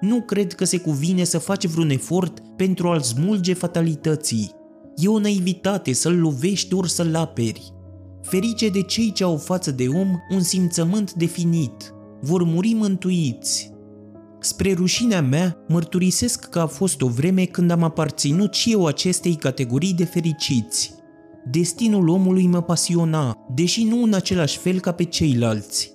nu 0.00 0.20
cred 0.20 0.52
că 0.52 0.64
se 0.64 0.78
cuvine 0.78 1.24
să 1.24 1.38
faci 1.38 1.66
vreun 1.66 1.90
efort 1.90 2.38
pentru 2.56 2.88
a-l 2.88 3.00
smulge 3.00 3.52
fatalității. 3.52 4.50
E 4.96 5.08
o 5.08 5.18
naivitate 5.18 5.92
să-l 5.92 6.18
lovești 6.18 6.74
ori 6.74 6.90
să-l 6.90 7.14
aperi. 7.14 7.72
Ferice 8.22 8.68
de 8.68 8.82
cei 8.82 9.12
ce 9.12 9.24
au 9.24 9.36
față 9.36 9.70
de 9.70 9.86
om 9.88 10.08
un 10.30 10.40
simțământ 10.40 11.12
definit, 11.12 11.94
vor 12.20 12.42
muri 12.42 12.72
mântuiți. 12.72 13.74
Spre 14.46 14.72
rușinea 14.72 15.22
mea, 15.22 15.56
mărturisesc 15.68 16.48
că 16.48 16.58
a 16.58 16.66
fost 16.66 17.00
o 17.02 17.08
vreme 17.08 17.44
când 17.44 17.70
am 17.70 17.82
aparținut 17.82 18.54
și 18.54 18.72
eu 18.72 18.86
acestei 18.86 19.34
categorii 19.34 19.94
de 19.94 20.04
fericiți. 20.04 20.94
Destinul 21.50 22.08
omului 22.08 22.46
mă 22.46 22.62
pasiona, 22.62 23.34
deși 23.54 23.84
nu 23.84 24.02
în 24.02 24.12
același 24.12 24.58
fel 24.58 24.80
ca 24.80 24.92
pe 24.92 25.04
ceilalți. 25.04 25.94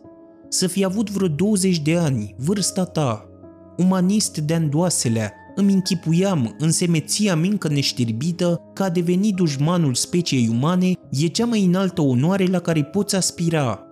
Să 0.50 0.68
fi 0.68 0.84
avut 0.84 1.10
vreo 1.10 1.28
20 1.28 1.80
de 1.80 1.98
ani, 1.98 2.36
vârsta 2.38 2.86
ta, 2.86 3.30
umanist 3.78 4.38
de 4.38 4.54
andoaselea, 4.54 5.34
îmi 5.56 5.74
închipuiam, 5.74 6.56
în 6.60 6.72
semeția 6.72 7.36
mincă 7.36 7.68
neștirbită, 7.68 8.62
că 8.74 8.84
a 8.84 8.90
deveni 8.90 9.34
dușmanul 9.34 9.94
speciei 9.94 10.50
umane 10.52 10.92
e 11.10 11.28
cea 11.28 11.46
mai 11.46 11.64
înaltă 11.64 12.02
onoare 12.02 12.46
la 12.46 12.60
care 12.60 12.84
poți 12.84 13.16
aspira. 13.16 13.86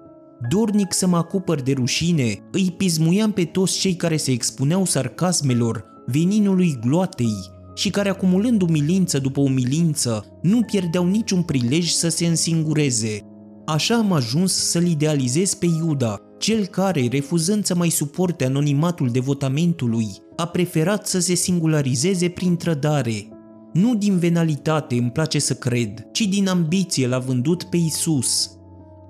Dornic 0.47 0.93
să 0.93 1.07
mă 1.07 1.17
acopăr 1.17 1.61
de 1.61 1.71
rușine, 1.71 2.39
îi 2.51 2.73
pismuiam 2.77 3.31
pe 3.31 3.43
toți 3.43 3.79
cei 3.79 3.95
care 3.95 4.17
se 4.17 4.31
expuneau 4.31 4.85
sarcasmelor, 4.85 5.85
veninului 6.05 6.77
gloatei 6.81 7.35
și 7.75 7.89
care 7.89 8.09
acumulând 8.09 8.61
umilință 8.61 9.19
după 9.19 9.41
umilință, 9.41 10.25
nu 10.41 10.61
pierdeau 10.61 11.05
niciun 11.05 11.41
prilej 11.41 11.89
să 11.89 12.09
se 12.09 12.25
însingureze. 12.25 13.25
Așa 13.65 13.95
am 13.95 14.11
ajuns 14.11 14.53
să-l 14.53 14.87
idealizez 14.87 15.53
pe 15.53 15.65
Iuda, 15.65 16.17
cel 16.37 16.65
care, 16.65 17.07
refuzând 17.11 17.65
să 17.65 17.75
mai 17.75 17.89
suporte 17.89 18.45
anonimatul 18.45 19.09
devotamentului, 19.09 20.07
a 20.35 20.45
preferat 20.45 21.07
să 21.07 21.19
se 21.19 21.33
singularizeze 21.33 22.29
prin 22.29 22.55
trădare. 22.55 23.27
Nu 23.73 23.95
din 23.95 24.17
venalitate 24.17 24.95
îmi 24.95 25.11
place 25.11 25.39
să 25.39 25.53
cred, 25.53 26.07
ci 26.11 26.21
din 26.21 26.47
ambiție 26.47 27.07
l-a 27.07 27.19
vândut 27.19 27.63
pe 27.63 27.77
Isus. 27.77 28.58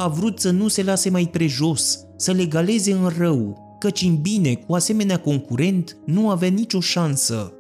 A 0.02 0.08
vrut 0.08 0.40
să 0.40 0.52
nu 0.52 0.68
se 0.68 0.84
lase 0.84 1.10
mai 1.10 1.28
prejos, 1.32 2.00
să 2.18 2.32
legaleze 2.32 2.92
în 2.92 3.12
rău, 3.18 3.58
căci 3.80 4.02
în 4.02 4.22
bine 4.22 4.54
cu 4.54 4.74
asemenea 4.74 5.18
concurent 5.18 5.98
nu 6.06 6.30
avea 6.30 6.50
nicio 6.50 6.80
șansă. 6.80 7.54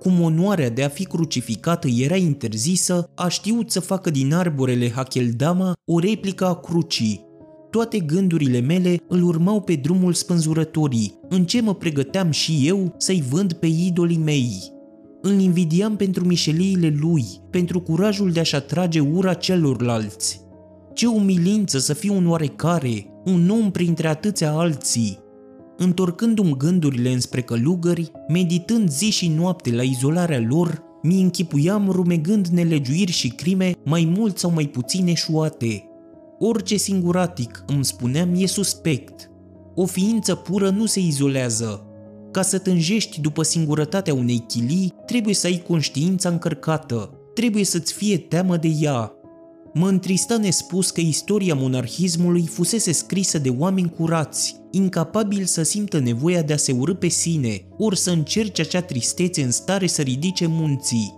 Cum 0.00 0.20
onoarea 0.20 0.70
de 0.70 0.84
a 0.84 0.88
fi 0.88 1.04
crucificată 1.04 1.88
era 1.88 2.16
interzisă, 2.16 3.10
a 3.14 3.28
știut 3.28 3.70
să 3.70 3.80
facă 3.80 4.10
din 4.10 4.34
arborele 4.34 4.90
Hakeldama 4.90 5.72
o 5.84 5.98
replică 5.98 6.46
a 6.46 6.54
crucii, 6.54 7.24
toate 7.70 7.98
gândurile 7.98 8.60
mele 8.60 8.96
îl 9.08 9.22
urmau 9.22 9.60
pe 9.60 9.74
drumul 9.74 10.12
spânzurătorii, 10.12 11.18
în 11.28 11.44
ce 11.44 11.60
mă 11.60 11.74
pregăteam 11.74 12.30
și 12.30 12.62
eu 12.64 12.94
să-i 12.98 13.24
vând 13.30 13.52
pe 13.52 13.66
idolii 13.66 14.20
mei. 14.24 14.72
Îl 15.22 15.40
invidiam 15.40 15.96
pentru 15.96 16.24
mișeliile 16.24 16.96
lui, 17.00 17.24
pentru 17.50 17.80
curajul 17.80 18.32
de 18.32 18.40
a-și 18.40 18.54
atrage 18.54 19.00
ura 19.00 19.34
celorlalți. 19.34 20.44
Ce 20.96 21.06
umilință 21.06 21.78
să 21.78 21.92
fiu 21.92 22.14
un 22.14 22.28
oarecare, 22.28 23.06
un 23.24 23.48
om 23.50 23.70
printre 23.70 24.08
atâția 24.08 24.52
alții. 24.52 25.18
Întorcându-mi 25.76 26.56
gândurile 26.56 27.12
înspre 27.12 27.40
călugări, 27.40 28.10
meditând 28.28 28.90
zi 28.90 29.10
și 29.10 29.28
noapte 29.28 29.74
la 29.74 29.82
izolarea 29.82 30.46
lor, 30.48 30.82
mi 31.02 31.20
închipuiam 31.20 31.90
rumegând 31.90 32.46
nelegiuiri 32.46 33.12
și 33.12 33.28
crime 33.28 33.72
mai 33.84 34.12
mult 34.16 34.38
sau 34.38 34.50
mai 34.50 34.66
puțin 34.66 35.06
eșuate. 35.06 35.88
Orice 36.38 36.76
singuratic, 36.76 37.64
îmi 37.66 37.84
spuneam, 37.84 38.28
e 38.36 38.46
suspect. 38.46 39.30
O 39.74 39.86
ființă 39.86 40.34
pură 40.34 40.70
nu 40.70 40.86
se 40.86 41.00
izolează. 41.00 41.86
Ca 42.30 42.42
să 42.42 42.58
tânjești 42.58 43.20
după 43.20 43.42
singurătatea 43.42 44.14
unei 44.14 44.44
chilii, 44.48 44.92
trebuie 45.06 45.34
să 45.34 45.46
ai 45.46 45.62
conștiința 45.66 46.28
încărcată, 46.28 47.10
trebuie 47.34 47.64
să-ți 47.64 47.92
fie 47.92 48.18
teamă 48.18 48.56
de 48.56 48.68
ea. 48.80 49.15
Mă 49.78 49.88
întrista 49.88 50.36
nespus 50.36 50.90
că 50.90 51.00
istoria 51.00 51.54
monarhismului 51.54 52.46
fusese 52.46 52.92
scrisă 52.92 53.38
de 53.38 53.48
oameni 53.58 53.92
curați, 53.96 54.56
incapabili 54.70 55.46
să 55.46 55.62
simtă 55.62 55.98
nevoia 55.98 56.42
de 56.42 56.52
a 56.52 56.56
se 56.56 56.72
urâ 56.72 56.94
pe 56.94 57.08
sine, 57.08 57.64
ori 57.78 57.98
să 57.98 58.10
încerce 58.10 58.62
acea 58.62 58.80
tristețe 58.80 59.42
în 59.42 59.50
stare 59.50 59.86
să 59.86 60.02
ridice 60.02 60.46
munții. 60.46 61.14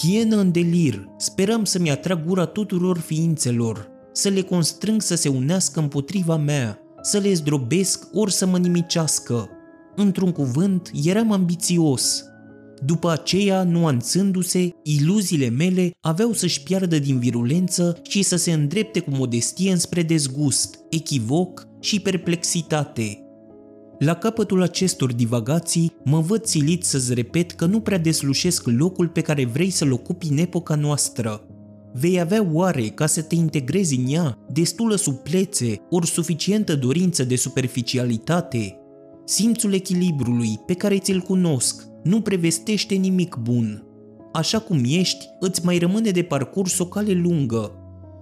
Hienă 0.00 0.36
în 0.36 0.52
delir, 0.52 1.08
speram 1.16 1.64
să-mi 1.64 1.90
atrag 1.90 2.24
gura 2.26 2.44
tuturor 2.44 2.98
ființelor, 2.98 3.88
să 4.12 4.28
le 4.28 4.40
constrâng 4.40 5.02
să 5.02 5.14
se 5.14 5.28
unească 5.28 5.80
împotriva 5.80 6.36
mea, 6.36 6.78
să 7.02 7.18
le 7.18 7.32
zdrobesc 7.32 8.04
ori 8.12 8.32
să 8.32 8.46
mă 8.46 8.58
nimicească. 8.58 9.48
Într-un 9.96 10.32
cuvânt, 10.32 10.90
eram 11.04 11.32
ambițios. 11.32 12.24
După 12.84 13.10
aceea, 13.10 13.62
nuanțându-se, 13.62 14.70
iluziile 14.82 15.48
mele 15.48 15.90
aveau 16.00 16.32
să-și 16.32 16.62
piardă 16.62 16.98
din 16.98 17.18
virulență 17.18 17.98
și 18.02 18.22
să 18.22 18.36
se 18.36 18.52
îndrepte 18.52 19.00
cu 19.00 19.10
modestie 19.10 19.70
înspre 19.70 20.02
dezgust, 20.02 20.78
echivoc 20.90 21.66
și 21.80 22.00
perplexitate. 22.00 23.18
La 23.98 24.14
capătul 24.14 24.62
acestor 24.62 25.12
divagații, 25.12 25.92
mă 26.04 26.20
văd 26.20 26.44
silit 26.44 26.84
să-ți 26.84 27.14
repet 27.14 27.50
că 27.52 27.66
nu 27.66 27.80
prea 27.80 27.98
deslușesc 27.98 28.66
locul 28.66 29.08
pe 29.08 29.20
care 29.20 29.44
vrei 29.44 29.70
să-l 29.70 29.92
ocupi 29.92 30.28
în 30.30 30.38
epoca 30.38 30.74
noastră, 30.74 31.48
Vei 31.96 32.20
avea 32.20 32.46
oare, 32.52 32.82
ca 32.82 33.06
să 33.06 33.22
te 33.22 33.34
integrezi 33.34 33.96
în 33.96 34.12
ea, 34.12 34.38
destulă 34.52 34.94
suplețe 34.94 35.80
ori 35.90 36.06
suficientă 36.06 36.76
dorință 36.76 37.24
de 37.24 37.36
superficialitate? 37.36 38.78
Simțul 39.24 39.72
echilibrului 39.72 40.60
pe 40.66 40.74
care 40.74 40.98
ți-l 40.98 41.20
cunosc 41.20 41.84
nu 42.04 42.20
prevestește 42.20 42.94
nimic 42.94 43.36
bun. 43.36 43.84
Așa 44.32 44.58
cum 44.58 44.80
ești, 44.84 45.26
îți 45.40 45.64
mai 45.64 45.78
rămâne 45.78 46.10
de 46.10 46.22
parcurs 46.22 46.78
o 46.78 46.86
cale 46.86 47.12
lungă. 47.12 47.72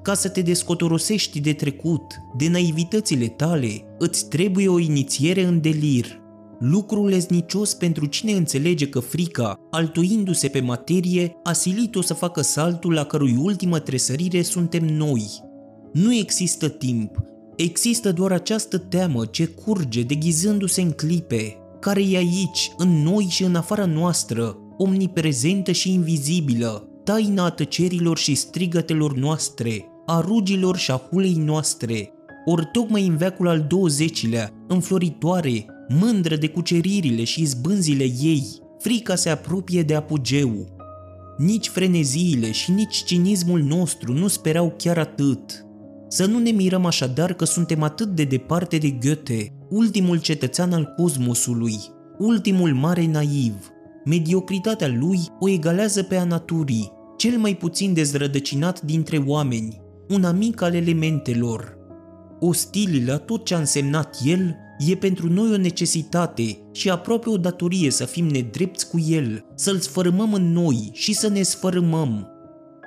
Ca 0.03 0.15
să 0.15 0.29
te 0.29 0.43
descotorosești 0.43 1.41
de 1.41 1.53
trecut, 1.53 2.03
de 2.37 2.49
naivitățile 2.49 3.27
tale, 3.27 3.85
îți 3.99 4.29
trebuie 4.29 4.69
o 4.69 4.79
inițiere 4.79 5.45
în 5.45 5.61
delir– 5.61 6.07
lucru 6.63 7.07
leznicios 7.07 7.75
pentru 7.75 8.07
cine 8.07 8.33
înțelege 8.33 8.89
că 8.89 9.01
frica, 9.01 9.59
altuindu-se 9.71 10.49
pe 10.49 10.61
materie, 10.61 11.37
a 11.43 11.53
silit-o 11.53 12.03
să 12.03 12.15
facă 12.15 12.41
saltul 12.41 12.93
la 12.93 13.05
cărui 13.05 13.37
ultimă 13.39 13.79
tresărire 13.79 14.43
suntem 14.43 14.85
noi. 14.85 15.25
Nu 15.93 16.15
există 16.15 16.69
timp, 16.69 17.17
există 17.57 18.13
doar 18.13 18.33
această 18.33 18.79
teamă 18.79 19.25
ce 19.25 19.47
curge 19.47 20.03
deghizându-se 20.03 20.81
în 20.81 20.91
clipe, 20.91 21.57
care 21.83 22.03
e 22.03 22.17
aici, 22.17 22.73
în 22.77 23.03
noi 23.03 23.27
și 23.29 23.43
în 23.43 23.55
afara 23.55 23.85
noastră, 23.85 24.57
omniprezentă 24.77 25.73
și 25.73 25.93
invizibilă, 25.93 26.89
taina 27.05 27.51
tăcerilor 27.51 28.19
și 28.19 28.35
strigătelor 28.35 29.15
noastre, 29.15 29.85
a 30.07 30.21
rugilor 30.21 30.77
și 30.77 30.91
a 30.91 31.01
hulei 31.11 31.35
noastre, 31.35 32.11
ori 32.45 32.69
tocmai 32.73 33.07
în 33.07 33.17
veacul 33.17 33.49
al 33.49 33.67
20-lea, 33.67 34.49
înfloritoare, 34.69 35.67
mândră 35.89 36.37
de 36.37 36.49
cuceririle 36.49 37.25
și 37.25 37.41
izbânzile 37.41 38.05
ei, 38.05 38.47
frica 38.79 39.15
se 39.15 39.29
apropie 39.29 39.83
de 39.83 39.95
apogeu. 39.95 40.67
Nici 41.39 41.69
freneziile 41.69 42.53
și 42.53 42.71
nici 42.71 43.05
cinismul 43.05 43.61
nostru 43.61 44.13
nu 44.13 44.29
sperau 44.29 44.75
chiar 44.77 44.99
atât. 44.99 45.67
Să 46.09 46.27
nu 46.27 46.39
ne 46.39 46.51
mirăm 46.51 46.85
așadar 46.85 47.33
că 47.33 47.45
suntem 47.45 47.83
atât 47.83 48.09
de 48.09 48.25
departe 48.25 48.79
de 48.79 48.91
Goethe, 48.91 49.53
ultimul 49.73 50.21
cetățean 50.21 50.73
al 50.73 50.95
cosmosului, 50.97 51.77
ultimul 52.19 52.75
mare 52.75 53.07
naiv. 53.07 53.55
Mediocritatea 54.05 54.89
lui 54.89 55.19
o 55.41 55.49
egalează 55.49 56.03
pe 56.03 56.17
a 56.17 56.25
naturii, 56.25 56.93
cel 57.17 57.39
mai 57.39 57.57
puțin 57.57 57.93
dezrădăcinat 57.93 58.83
dintre 58.83 59.23
oameni, 59.27 59.81
un 60.09 60.25
amic 60.25 60.61
al 60.61 60.75
elementelor. 60.75 61.77
Ostil 62.41 63.03
la 63.07 63.17
tot 63.17 63.45
ce 63.45 63.55
a 63.55 63.59
însemnat 63.59 64.17
el, 64.25 64.57
E 64.89 64.97
pentru 64.97 65.29
noi 65.33 65.51
o 65.53 65.57
necesitate 65.57 66.59
și 66.73 66.91
aproape 66.91 67.31
o 67.31 67.37
datorie 67.37 67.91
să 67.91 68.05
fim 68.05 68.27
nedrepți 68.27 68.89
cu 68.89 68.99
el, 69.09 69.45
să-l 69.55 69.79
sfărâmăm 69.79 70.33
în 70.33 70.53
noi 70.53 70.91
și 70.93 71.15
să 71.15 71.29
ne 71.29 71.43
sfărâmăm. 71.43 72.32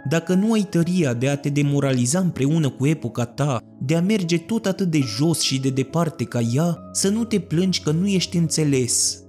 Dacă 0.10 0.34
nu 0.34 0.52
ai 0.52 0.62
tăria 0.62 1.14
de 1.14 1.30
a 1.30 1.38
te 1.38 1.50
demoraliza 1.50 2.20
împreună 2.20 2.70
cu 2.70 2.88
epoca 2.88 3.26
ta, 3.26 3.60
de 3.80 3.96
a 3.96 4.02
merge 4.02 4.38
tot 4.38 4.66
atât 4.66 4.92
de 4.92 5.00
jos 5.00 5.40
și 5.40 5.60
de 5.60 5.70
departe 5.70 6.24
ca 6.24 6.40
ea, 6.54 6.78
să 6.92 7.10
nu 7.10 7.24
te 7.24 7.40
plângi 7.40 7.82
că 7.82 7.92
nu 7.92 8.08
ești 8.08 8.38
înțeles. 8.38 9.24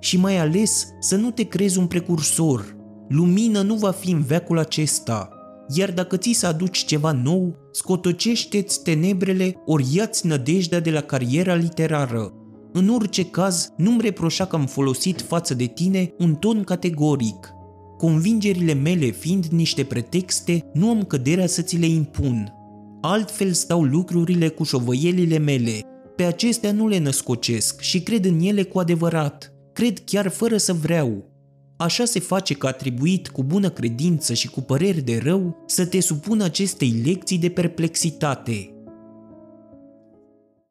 Și 0.00 0.16
mai 0.16 0.38
ales 0.38 0.86
să 1.00 1.16
nu 1.16 1.30
te 1.30 1.42
crezi 1.42 1.78
un 1.78 1.86
precursor. 1.86 2.76
Lumină 3.08 3.62
nu 3.62 3.74
va 3.74 3.90
fi 3.90 4.10
în 4.10 4.22
veacul 4.22 4.58
acesta, 4.58 5.28
iar 5.74 5.92
dacă 5.92 6.16
ți 6.16 6.32
să 6.32 6.46
aduci 6.46 6.84
ceva 6.84 7.12
nou, 7.12 7.56
scotocește-ți 7.72 8.82
tenebrele 8.82 9.54
ori 9.66 9.86
ia-ți 9.92 10.26
nădejdea 10.26 10.80
de 10.80 10.90
la 10.90 11.00
cariera 11.00 11.54
literară. 11.54 12.32
În 12.72 12.88
orice 12.88 13.24
caz, 13.24 13.68
nu-mi 13.76 14.00
reproșa 14.00 14.44
că 14.46 14.56
am 14.56 14.66
folosit 14.66 15.20
față 15.20 15.54
de 15.54 15.64
tine 15.64 16.14
un 16.18 16.34
ton 16.34 16.64
categoric. 16.64 17.52
Convingerile 17.98 18.72
mele 18.72 19.10
fiind 19.10 19.44
niște 19.44 19.84
pretexte, 19.84 20.64
nu 20.72 20.88
am 20.90 21.04
căderea 21.04 21.46
să 21.46 21.62
ți 21.62 21.76
le 21.76 21.86
impun. 21.86 22.52
Altfel 23.00 23.52
stau 23.52 23.82
lucrurile 23.82 24.48
cu 24.48 24.64
șovăielile 24.64 25.38
mele. 25.38 25.80
Pe 26.16 26.22
acestea 26.22 26.72
nu 26.72 26.88
le 26.88 26.98
născocesc 26.98 27.80
și 27.80 28.00
cred 28.00 28.24
în 28.24 28.40
ele 28.40 28.62
cu 28.62 28.78
adevărat. 28.78 29.52
Cred 29.72 29.98
chiar 30.04 30.28
fără 30.28 30.56
să 30.56 30.72
vreau. 30.72 31.30
Așa 31.76 32.04
se 32.04 32.20
face 32.20 32.54
că 32.54 32.66
atribuit 32.66 33.28
cu 33.28 33.42
bună 33.42 33.70
credință 33.70 34.34
și 34.34 34.48
cu 34.48 34.60
păreri 34.60 35.00
de 35.00 35.20
rău 35.22 35.64
să 35.66 35.86
te 35.86 36.00
supună 36.00 36.44
acestei 36.44 37.02
lecții 37.04 37.38
de 37.38 37.48
perplexitate. 37.48 38.72